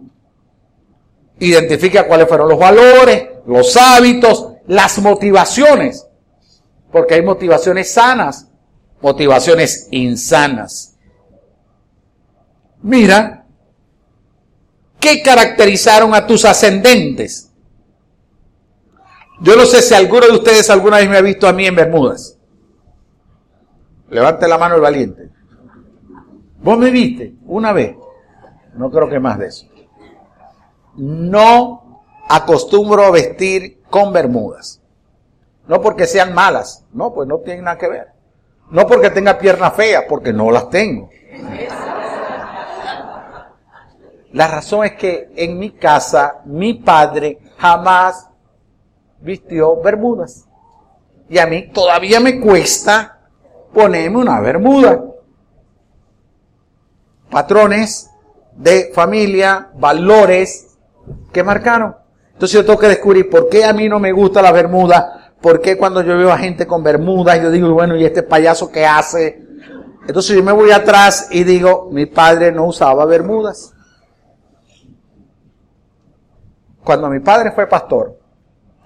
[1.40, 6.08] Identifica cuáles fueron los valores, los hábitos, las motivaciones.
[6.94, 8.48] Porque hay motivaciones sanas,
[9.02, 10.96] motivaciones insanas.
[12.82, 13.46] Mira,
[15.00, 17.53] ¿qué caracterizaron a tus ascendentes?
[19.44, 21.76] Yo no sé si alguno de ustedes alguna vez me ha visto a mí en
[21.76, 22.38] Bermudas.
[24.10, 25.30] Levante la mano el valiente.
[26.62, 27.96] Vos me viste una vez,
[28.76, 29.68] no creo que más de eso.
[30.96, 34.82] No acostumbro a vestir con bermudas.
[35.68, 36.86] No porque sean malas.
[36.94, 38.08] No, pues no tienen nada que ver.
[38.70, 41.10] No porque tenga piernas feas, porque no las tengo.
[44.32, 48.30] La razón es que en mi casa mi padre jamás
[49.24, 50.48] vistió bermudas.
[51.30, 53.20] Y a mí todavía me cuesta
[53.74, 55.04] ponerme una bermuda.
[57.30, 58.12] Patrones
[58.56, 60.78] de familia, valores
[61.32, 61.96] que marcaron.
[62.34, 65.62] Entonces yo tengo que descubrir por qué a mí no me gusta la bermuda, por
[65.62, 68.86] qué cuando yo veo a gente con bermudas yo digo, bueno, ¿y este payaso qué
[68.86, 69.42] hace?
[70.08, 73.74] Entonces yo me voy atrás y digo, mi padre no usaba bermudas.
[76.84, 78.20] Cuando mi padre fue pastor,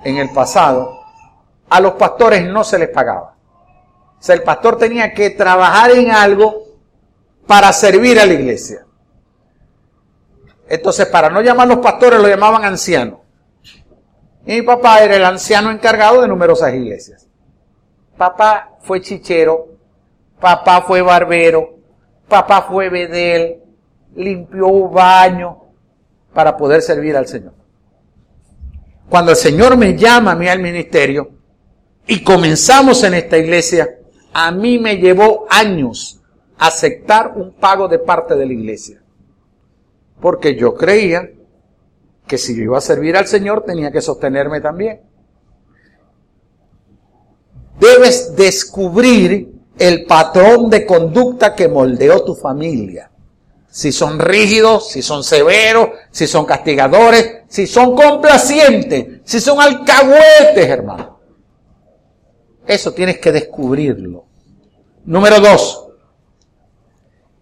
[0.03, 0.99] en el pasado,
[1.69, 3.35] a los pastores no se les pagaba.
[4.19, 6.63] O sea, el pastor tenía que trabajar en algo
[7.45, 8.85] para servir a la iglesia.
[10.69, 13.19] Entonces, para no llamar los pastores, lo llamaban ancianos.
[14.45, 17.27] Y mi papá era el anciano encargado de numerosas iglesias.
[18.17, 19.67] Papá fue chichero,
[20.39, 21.75] papá fue barbero,
[22.27, 23.61] papá fue bedel,
[24.15, 25.65] limpió baño
[26.33, 27.53] para poder servir al Señor.
[29.09, 31.31] Cuando el Señor me llama a mí al ministerio
[32.05, 33.99] y comenzamos en esta iglesia,
[34.33, 36.21] a mí me llevó años
[36.57, 39.01] aceptar un pago de parte de la iglesia.
[40.19, 41.29] Porque yo creía
[42.27, 45.01] que si yo iba a servir al Señor tenía que sostenerme también.
[47.79, 53.11] Debes descubrir el patrón de conducta que moldeó tu familia.
[53.69, 60.67] Si son rígidos, si son severos, si son castigadores, si son complacientes, si son alcahuetes,
[60.67, 61.19] hermano.
[62.65, 64.25] Eso tienes que descubrirlo.
[65.05, 65.87] Número dos,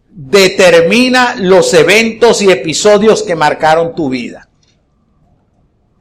[0.10, 4.48] determina los eventos y episodios que marcaron tu vida.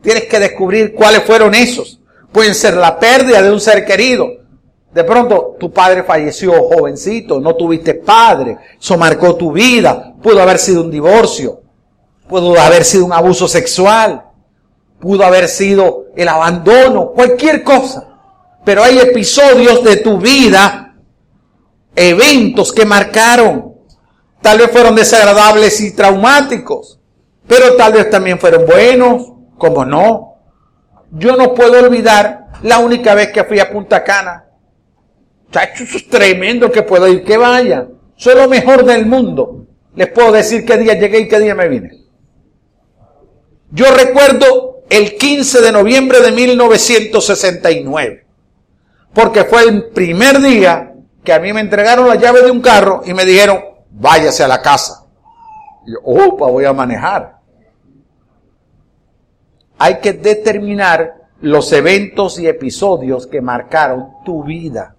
[0.03, 2.01] Tienes que descubrir cuáles fueron esos.
[2.31, 4.44] Pueden ser la pérdida de un ser querido.
[4.95, 10.15] De pronto tu padre falleció jovencito, no tuviste padre, eso marcó tu vida.
[10.23, 11.63] Pudo haber sido un divorcio,
[12.29, 14.23] pudo haber sido un abuso sexual,
[15.01, 18.07] pudo haber sido el abandono, cualquier cosa.
[18.65, 20.95] Pero hay episodios de tu vida,
[21.97, 23.75] eventos que marcaron.
[24.41, 27.01] Tal vez fueron desagradables y traumáticos,
[27.49, 30.37] pero tal vez también fueron buenos, como no.
[31.11, 34.45] Yo no puedo olvidar la única vez que fui a Punta Cana.
[35.55, 37.87] Chacho, eso es tremendo que puedo ir, que vaya.
[38.17, 39.67] Soy lo mejor del mundo.
[39.95, 41.93] Les puedo decir qué día llegué y qué día me vine.
[43.71, 48.27] Yo recuerdo el 15 de noviembre de 1969,
[49.13, 50.93] porque fue el primer día
[51.23, 54.49] que a mí me entregaron la llave de un carro y me dijeron, váyase a
[54.49, 55.07] la casa.
[55.87, 57.35] Y yo, opa, voy a manejar
[59.79, 64.94] hay que determinar los eventos y episodios que marcaron tu vida.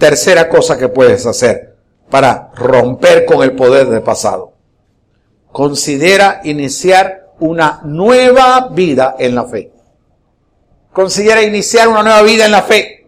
[0.00, 1.76] Tercera cosa que puedes hacer
[2.10, 4.54] para romper con el poder del pasado.
[5.52, 9.72] Considera iniciar una nueva vida en la fe.
[10.92, 13.06] Considera iniciar una nueva vida en la fe.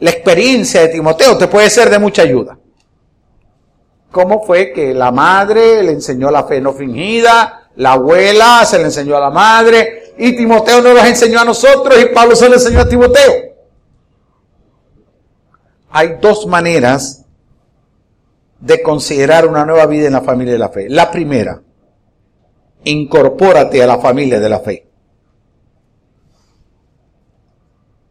[0.00, 2.58] La experiencia de Timoteo te puede ser de mucha ayuda
[4.14, 8.84] cómo fue que la madre le enseñó la fe no fingida, la abuela se le
[8.84, 12.54] enseñó a la madre, y Timoteo nos las enseñó a nosotros y Pablo se le
[12.54, 13.53] enseñó a Timoteo.
[15.96, 17.24] Hay dos maneras
[18.58, 20.88] de considerar una nueva vida en la familia de la fe.
[20.88, 21.62] La primera,
[22.82, 24.88] incorpórate a la familia de la fe.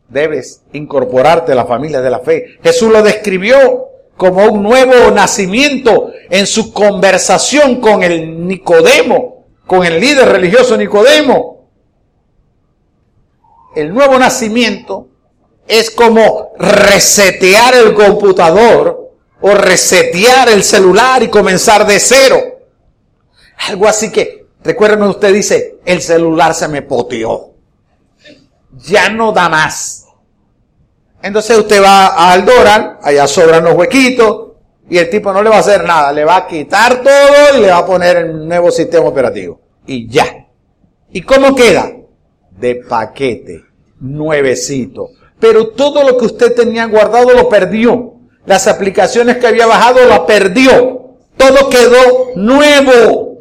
[0.08, 2.58] Debes incorporarte a la familia de la fe.
[2.64, 10.00] Jesús lo describió como un nuevo nacimiento en su conversación con el Nicodemo, con el
[10.00, 11.68] líder religioso Nicodemo.
[13.76, 15.10] El nuevo nacimiento
[15.68, 19.12] es como resetear el computador
[19.42, 22.42] o resetear el celular y comenzar de cero.
[23.68, 27.52] Algo así que, recuerden usted dice, el celular se me poteó.
[28.72, 30.06] Ya no da más.
[31.22, 34.52] Entonces usted va a Aldoran, allá sobran los huequitos,
[34.90, 37.62] y el tipo no le va a hacer nada, le va a quitar todo y
[37.62, 39.60] le va a poner el nuevo sistema operativo.
[39.86, 40.48] Y ya.
[41.12, 41.92] ¿Y cómo queda?
[42.52, 43.64] De paquete,
[44.02, 45.10] nuevecito.
[45.44, 48.14] Pero todo lo que usted tenía guardado lo perdió.
[48.46, 51.18] Las aplicaciones que había bajado lo perdió.
[51.36, 53.40] Todo quedó nuevo.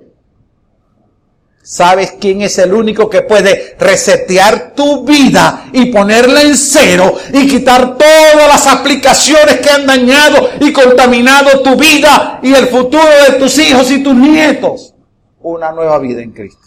[1.62, 7.46] ¿Sabes quién es el único que puede resetear tu vida y ponerla en cero y
[7.46, 13.38] quitar todas las aplicaciones que han dañado y contaminado tu vida y el futuro de
[13.38, 14.92] tus hijos y tus nietos?
[15.40, 16.66] Una nueva vida en Cristo.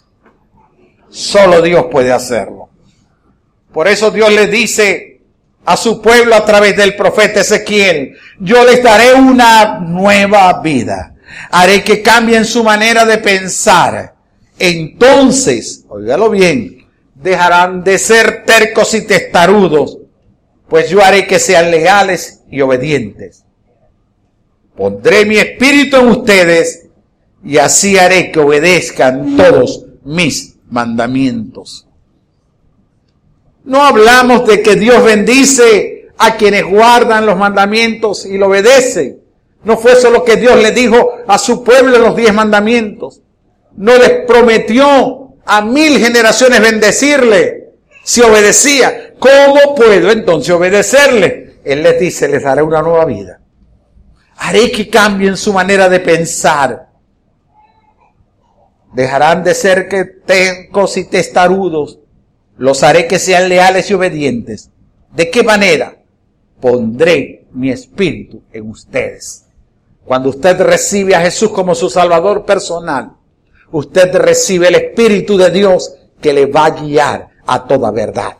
[1.09, 2.69] Solo Dios puede hacerlo.
[3.73, 5.14] Por eso Dios le dice
[5.65, 11.15] a su pueblo a través del profeta Ezequiel, yo les daré una nueva vida.
[11.51, 14.15] Haré que cambien su manera de pensar.
[14.59, 19.97] Entonces, oígalo bien, dejarán de ser tercos y testarudos,
[20.69, 23.43] pues yo haré que sean leales y obedientes.
[24.75, 26.87] Pondré mi espíritu en ustedes
[27.43, 31.84] y así haré que obedezcan todos mis mandamientos.
[33.65, 39.21] No hablamos de que Dios bendice a quienes guardan los mandamientos y lo obedecen.
[39.63, 43.21] No fue eso lo que Dios le dijo a su pueblo en los diez mandamientos.
[43.75, 49.15] No les prometió a mil generaciones bendecirle si obedecía.
[49.17, 51.55] ¿Cómo puedo entonces obedecerle?
[51.63, 53.41] Él les dice, les daré una nueva vida.
[54.37, 56.89] Haré que cambien su manera de pensar.
[58.93, 61.99] Dejarán de ser que tencos y testarudos.
[62.57, 64.69] Los haré que sean leales y obedientes.
[65.13, 65.97] ¿De qué manera?
[66.59, 69.45] Pondré mi espíritu en ustedes.
[70.05, 73.13] Cuando usted recibe a Jesús como su Salvador personal,
[73.71, 78.37] usted recibe el Espíritu de Dios que le va a guiar a toda verdad.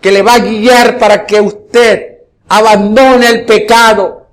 [0.00, 4.28] Que le va a guiar para que usted abandone el pecado,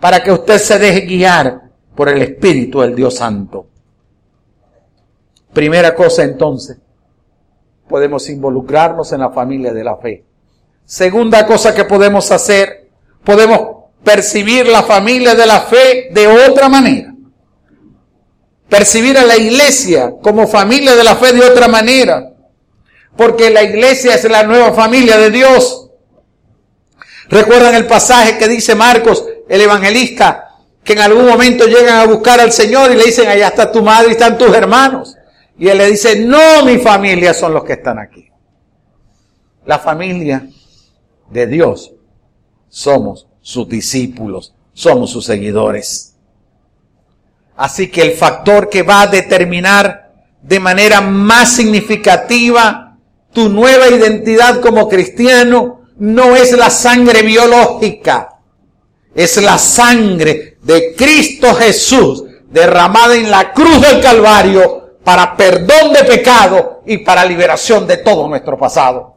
[0.00, 3.66] para que usted se deje guiar por el Espíritu del Dios Santo.
[5.52, 6.78] Primera cosa entonces,
[7.88, 10.24] podemos involucrarnos en la familia de la fe.
[10.84, 12.88] Segunda cosa que podemos hacer,
[13.24, 13.60] podemos
[14.04, 17.12] percibir la familia de la fe de otra manera.
[18.68, 22.32] Percibir a la iglesia como familia de la fe de otra manera.
[23.16, 25.90] Porque la iglesia es la nueva familia de Dios.
[27.28, 30.48] ¿Recuerdan el pasaje que dice Marcos, el evangelista,
[30.82, 33.82] que en algún momento llegan a buscar al Señor y le dicen, allá está tu
[33.82, 35.17] madre y están tus hermanos?
[35.58, 38.28] Y él le dice, no, mi familia son los que están aquí.
[39.66, 40.48] La familia
[41.30, 41.92] de Dios
[42.68, 46.14] somos sus discípulos, somos sus seguidores.
[47.56, 52.96] Así que el factor que va a determinar de manera más significativa
[53.32, 58.38] tu nueva identidad como cristiano no es la sangre biológica,
[59.14, 64.77] es la sangre de Cristo Jesús derramada en la cruz del Calvario
[65.08, 69.16] para perdón de pecado y para liberación de todo nuestro pasado.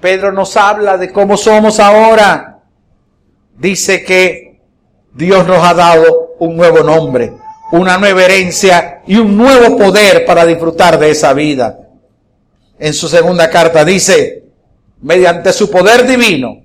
[0.00, 2.62] Pedro nos habla de cómo somos ahora.
[3.54, 4.62] Dice que
[5.12, 7.34] Dios nos ha dado un nuevo nombre,
[7.72, 11.80] una nueva herencia y un nuevo poder para disfrutar de esa vida
[12.78, 13.84] en su segunda carta.
[13.84, 14.44] Dice,
[15.02, 16.64] mediante su poder divino,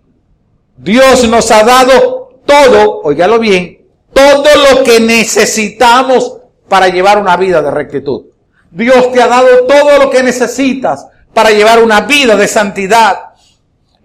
[0.78, 3.85] Dios nos ha dado todo, oígalo bien,
[4.16, 6.38] todo lo que necesitamos
[6.70, 8.28] para llevar una vida de rectitud.
[8.72, 13.34] Dios te ha dado todo lo que necesitas para llevar una vida de santidad.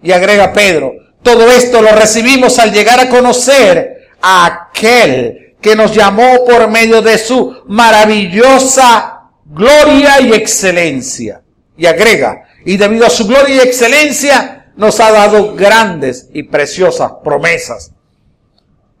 [0.03, 0.91] Y agrega Pedro,
[1.23, 7.01] todo esto lo recibimos al llegar a conocer a aquel que nos llamó por medio
[7.01, 11.41] de su maravillosa gloria y excelencia.
[11.77, 17.13] Y agrega, y debido a su gloria y excelencia, nos ha dado grandes y preciosas
[17.23, 17.91] promesas.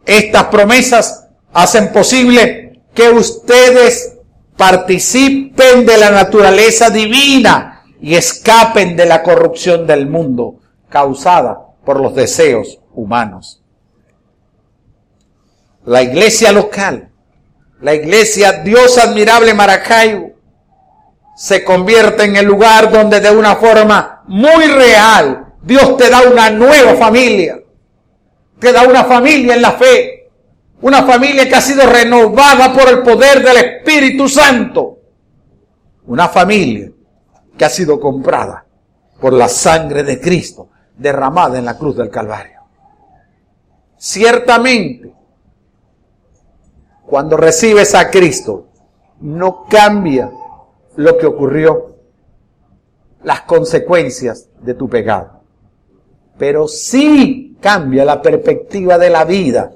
[0.05, 4.17] Estas promesas hacen posible que ustedes
[4.57, 12.15] participen de la naturaleza divina y escapen de la corrupción del mundo causada por los
[12.15, 13.61] deseos humanos.
[15.85, 17.09] La iglesia local,
[17.79, 20.31] la iglesia Dios admirable Maracaibo,
[21.35, 26.49] se convierte en el lugar donde de una forma muy real Dios te da una
[26.49, 27.59] nueva familia.
[28.61, 30.29] Te da una familia en la fe.
[30.81, 34.99] Una familia que ha sido renovada por el poder del Espíritu Santo.
[36.05, 36.91] Una familia
[37.57, 38.63] que ha sido comprada
[39.19, 42.59] por la sangre de Cristo derramada en la cruz del Calvario.
[43.97, 45.11] Ciertamente,
[47.07, 48.67] cuando recibes a Cristo,
[49.21, 50.31] no cambia
[50.97, 51.95] lo que ocurrió,
[53.23, 55.40] las consecuencias de tu pecado.
[56.41, 59.73] Pero sí cambia la perspectiva de la vida,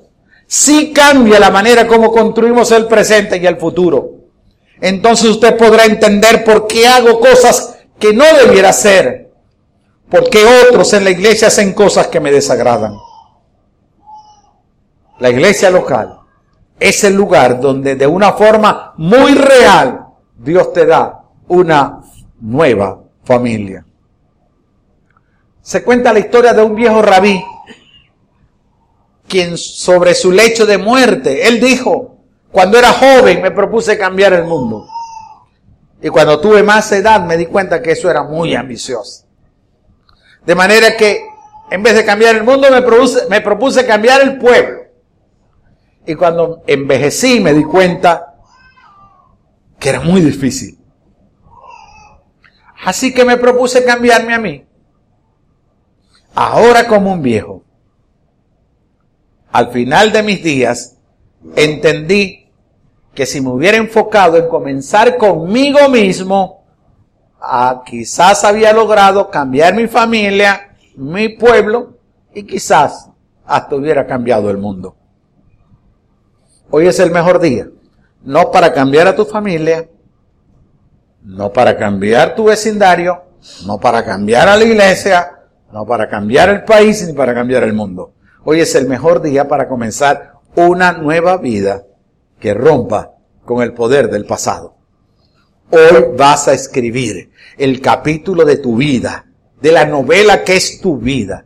[0.48, 4.10] sí cambia la manera como construimos el presente y el futuro.
[4.82, 9.32] Entonces usted podrá entender por qué hago cosas que no debiera hacer,
[10.10, 12.96] por qué otros en la iglesia hacen cosas que me desagradan.
[15.20, 16.18] La iglesia local
[16.80, 22.02] es el lugar donde de una forma muy real Dios te da una
[22.42, 23.86] nueva familia.
[25.66, 27.44] Se cuenta la historia de un viejo rabí,
[29.28, 32.20] quien sobre su lecho de muerte, él dijo,
[32.52, 34.88] cuando era joven me propuse cambiar el mundo.
[36.04, 39.26] Y cuando tuve más edad me di cuenta que eso era muy ambicioso.
[40.46, 41.26] De manera que
[41.72, 44.82] en vez de cambiar el mundo me, propuse cambiar el pueblo.
[46.06, 48.36] Y cuando envejecí me di cuenta
[49.80, 50.78] que era muy difícil.
[52.84, 54.66] Así que me propuse cambiarme a mí.
[56.36, 57.64] Ahora como un viejo.
[59.52, 60.98] Al final de mis días
[61.56, 62.52] entendí
[63.14, 66.66] que si me hubiera enfocado en comenzar conmigo mismo,
[67.40, 71.98] ah, quizás había logrado cambiar mi familia, mi pueblo
[72.34, 73.10] y quizás
[73.46, 74.98] hasta hubiera cambiado el mundo.
[76.70, 77.70] Hoy es el mejor día,
[78.24, 79.88] no para cambiar a tu familia,
[81.24, 83.24] no para cambiar tu vecindario,
[83.66, 85.36] no para cambiar a la iglesia,
[85.72, 88.14] no para cambiar el país ni para cambiar el mundo.
[88.44, 91.84] Hoy es el mejor día para comenzar una nueva vida
[92.40, 93.14] que rompa
[93.44, 94.76] con el poder del pasado.
[95.72, 99.26] Hoy vas a escribir el capítulo de tu vida,
[99.62, 101.46] de la novela que es tu vida.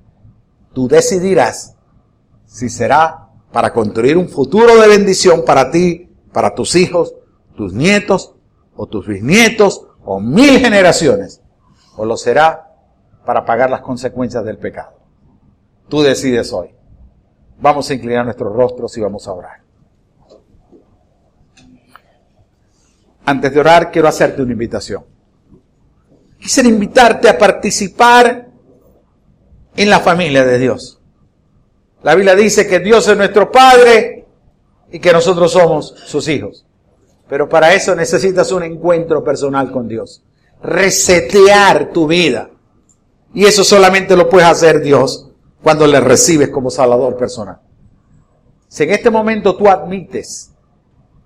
[0.74, 1.76] Tú decidirás
[2.46, 7.16] si será para construir un futuro de bendición para ti, para tus hijos,
[7.56, 8.36] tus nietos
[8.76, 11.42] o tus bisnietos o mil generaciones,
[11.96, 12.69] o lo será
[13.30, 14.98] para pagar las consecuencias del pecado.
[15.88, 16.72] Tú decides hoy.
[17.60, 19.62] Vamos a inclinar nuestros rostros y vamos a orar.
[23.26, 25.06] Antes de orar, quiero hacerte una invitación.
[26.40, 28.48] Quisiera invitarte a participar
[29.76, 31.00] en la familia de Dios.
[32.02, 34.26] La Biblia dice que Dios es nuestro Padre
[34.92, 36.66] y que nosotros somos sus hijos.
[37.28, 40.24] Pero para eso necesitas un encuentro personal con Dios.
[40.64, 42.50] Resetear tu vida.
[43.34, 45.30] Y eso solamente lo puedes hacer Dios
[45.62, 47.60] cuando le recibes como Salvador personal.
[48.68, 50.52] Si en este momento tú admites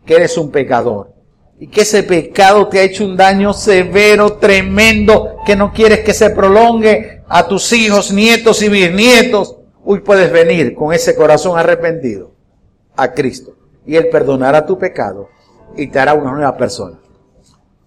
[0.06, 1.14] que eres un pecador
[1.60, 6.14] y que ese pecado te ha hecho un daño severo, tremendo, que no quieres que
[6.14, 12.32] se prolongue a tus hijos, nietos y bisnietos, hoy puedes venir con ese corazón arrepentido
[12.96, 15.30] a Cristo y Él perdonará tu pecado
[15.76, 17.00] y te hará una nueva persona.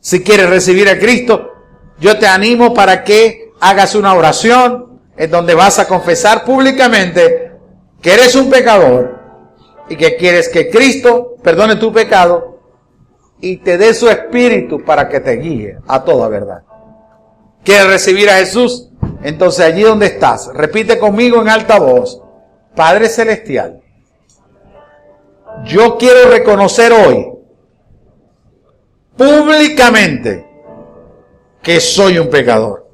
[0.00, 1.52] Si quieres recibir a Cristo,
[1.98, 7.52] yo te animo para que hagas una oración en donde vas a confesar públicamente
[8.00, 9.18] que eres un pecador
[9.88, 12.60] y que quieres que Cristo perdone tu pecado
[13.40, 16.62] y te dé su espíritu para que te guíe a toda verdad.
[17.64, 18.90] ¿Quieres recibir a Jesús?
[19.22, 22.22] Entonces allí donde estás, repite conmigo en alta voz,
[22.74, 23.80] Padre Celestial,
[25.64, 27.32] yo quiero reconocer hoy
[29.16, 30.46] públicamente
[31.62, 32.85] que soy un pecador.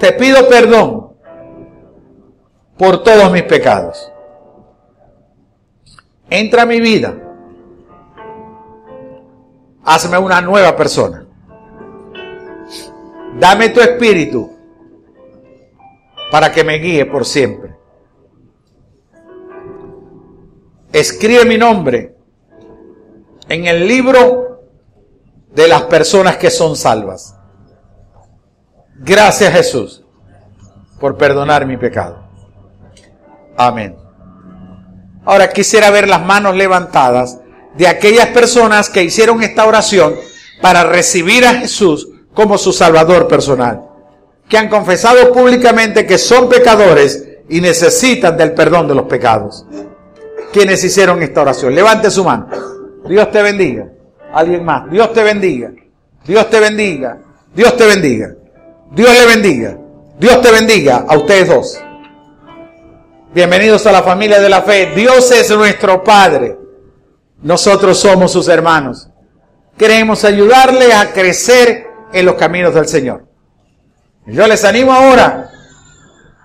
[0.00, 1.12] Te pido perdón
[2.78, 4.10] por todos mis pecados.
[6.30, 7.14] Entra a mi vida.
[9.84, 11.26] Hazme una nueva persona.
[13.38, 14.50] Dame tu espíritu
[16.30, 17.76] para que me guíe por siempre.
[20.92, 22.16] Escribe mi nombre
[23.50, 24.62] en el libro
[25.52, 27.39] de las personas que son salvas.
[29.02, 30.04] Gracias Jesús
[31.00, 32.22] por perdonar mi pecado.
[33.56, 33.96] Amén.
[35.24, 37.38] Ahora quisiera ver las manos levantadas
[37.74, 40.14] de aquellas personas que hicieron esta oración
[40.60, 43.82] para recibir a Jesús como su Salvador personal,
[44.48, 49.64] que han confesado públicamente que son pecadores y necesitan del perdón de los pecados.
[50.52, 52.48] Quienes hicieron esta oración, levante su mano.
[53.08, 53.86] Dios te bendiga.
[54.34, 54.90] Alguien más.
[54.90, 55.70] Dios te bendiga.
[56.26, 57.18] Dios te bendiga.
[57.54, 58.34] Dios te bendiga.
[58.90, 59.76] Dios le bendiga.
[60.18, 61.80] Dios te bendiga a ustedes dos.
[63.32, 64.92] Bienvenidos a la familia de la fe.
[64.96, 66.58] Dios es nuestro Padre.
[67.40, 69.08] Nosotros somos sus hermanos.
[69.78, 73.26] Queremos ayudarle a crecer en los caminos del Señor.
[74.26, 75.50] Yo les animo ahora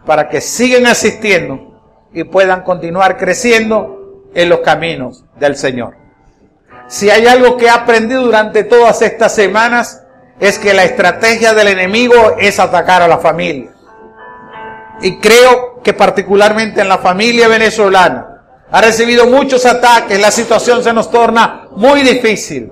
[0.06, 1.82] para que sigan asistiendo
[2.14, 5.98] y puedan continuar creciendo en los caminos del Señor.
[6.88, 10.05] Si hay algo que he aprendido durante todas estas semanas
[10.40, 13.72] es que la estrategia del enemigo es atacar a la familia.
[15.02, 18.36] Y creo que particularmente en la familia venezolana
[18.72, 22.72] ha recibido muchos ataques, la situación se nos torna muy difícil.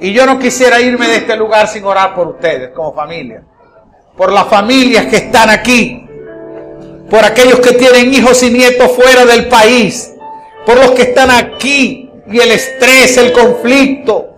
[0.00, 3.42] Y yo no quisiera irme de este lugar sin orar por ustedes como familia,
[4.16, 6.06] por las familias que están aquí,
[7.10, 10.12] por aquellos que tienen hijos y nietos fuera del país,
[10.64, 14.35] por los que están aquí y el estrés, el conflicto,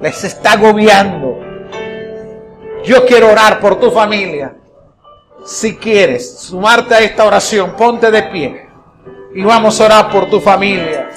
[0.00, 1.40] les está agobiando.
[2.84, 4.56] Yo quiero orar por tu familia.
[5.44, 8.64] Si quieres sumarte a esta oración, ponte de pie
[9.34, 11.08] y vamos a orar por tu familia.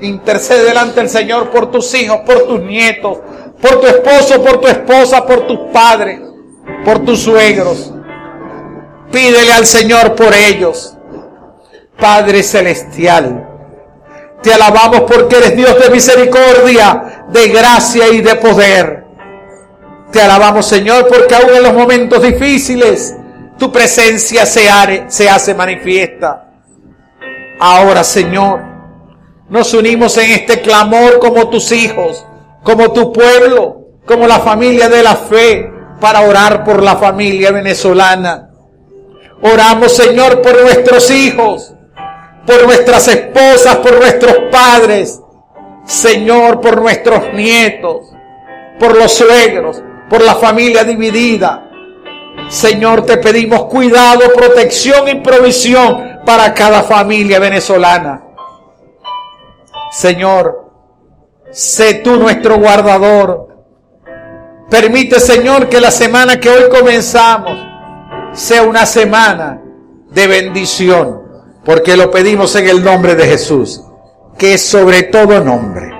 [0.00, 3.18] Intercede delante del Señor por tus hijos, por tus nietos,
[3.60, 6.20] por tu esposo, por tu esposa, por tus padres,
[6.84, 7.92] por tus suegros.
[9.10, 10.96] Pídele al Señor por ellos.
[11.98, 13.53] Padre Celestial,
[14.44, 19.04] te alabamos porque eres Dios de misericordia, de gracia y de poder.
[20.12, 23.16] Te alabamos Señor porque aún en los momentos difíciles
[23.58, 24.68] tu presencia se,
[25.08, 26.52] se hace manifiesta.
[27.58, 28.60] Ahora Señor,
[29.48, 32.26] nos unimos en este clamor como tus hijos,
[32.62, 38.50] como tu pueblo, como la familia de la fe, para orar por la familia venezolana.
[39.40, 41.73] Oramos, Señor, por nuestros hijos,
[42.46, 45.20] por nuestras esposas, por nuestros padres,
[45.84, 48.12] Señor, por nuestros nietos,
[48.78, 51.70] por los suegros, por la familia dividida.
[52.48, 58.22] Señor, te pedimos cuidado, protección y provisión para cada familia venezolana.
[59.90, 60.70] Señor,
[61.50, 63.48] sé tú nuestro guardador.
[64.68, 67.74] Permite, Señor, que la semana que hoy comenzamos
[68.32, 69.62] sea una semana
[70.10, 71.22] de bendición,
[71.64, 73.82] porque lo pedimos en el nombre de Jesús,
[74.38, 75.90] que es sobre todo nombre.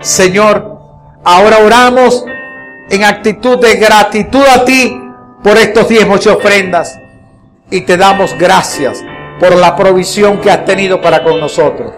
[0.00, 0.78] Señor,
[1.24, 2.24] ahora oramos
[2.90, 5.00] en actitud de gratitud a ti
[5.42, 6.98] por estos diezmos y ofrendas
[7.70, 9.04] y te damos gracias
[9.40, 11.92] por la provisión que has tenido para con nosotros.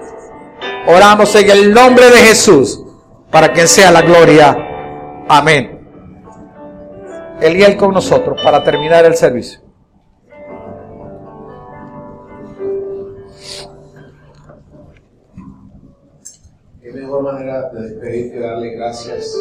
[0.87, 2.83] Oramos en el nombre de Jesús
[3.31, 4.57] para que sea la gloria.
[5.29, 5.79] Amén.
[7.41, 9.61] Eliel con nosotros para terminar el servicio.
[16.93, 19.37] Mejor manera de despedir que darle gracias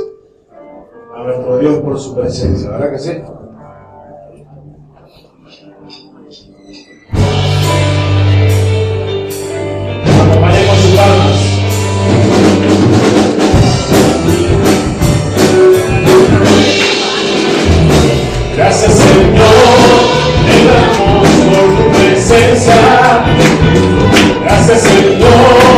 [1.16, 3.12] a nuestro Dios por su presencia, ¿verdad que sí?
[18.56, 19.46] Gracias Señor,
[20.46, 22.76] te damos por tu presencia.
[24.44, 25.69] Gracias Señor,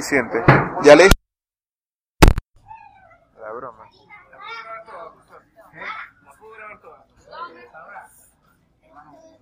[0.00, 0.39] eficiente.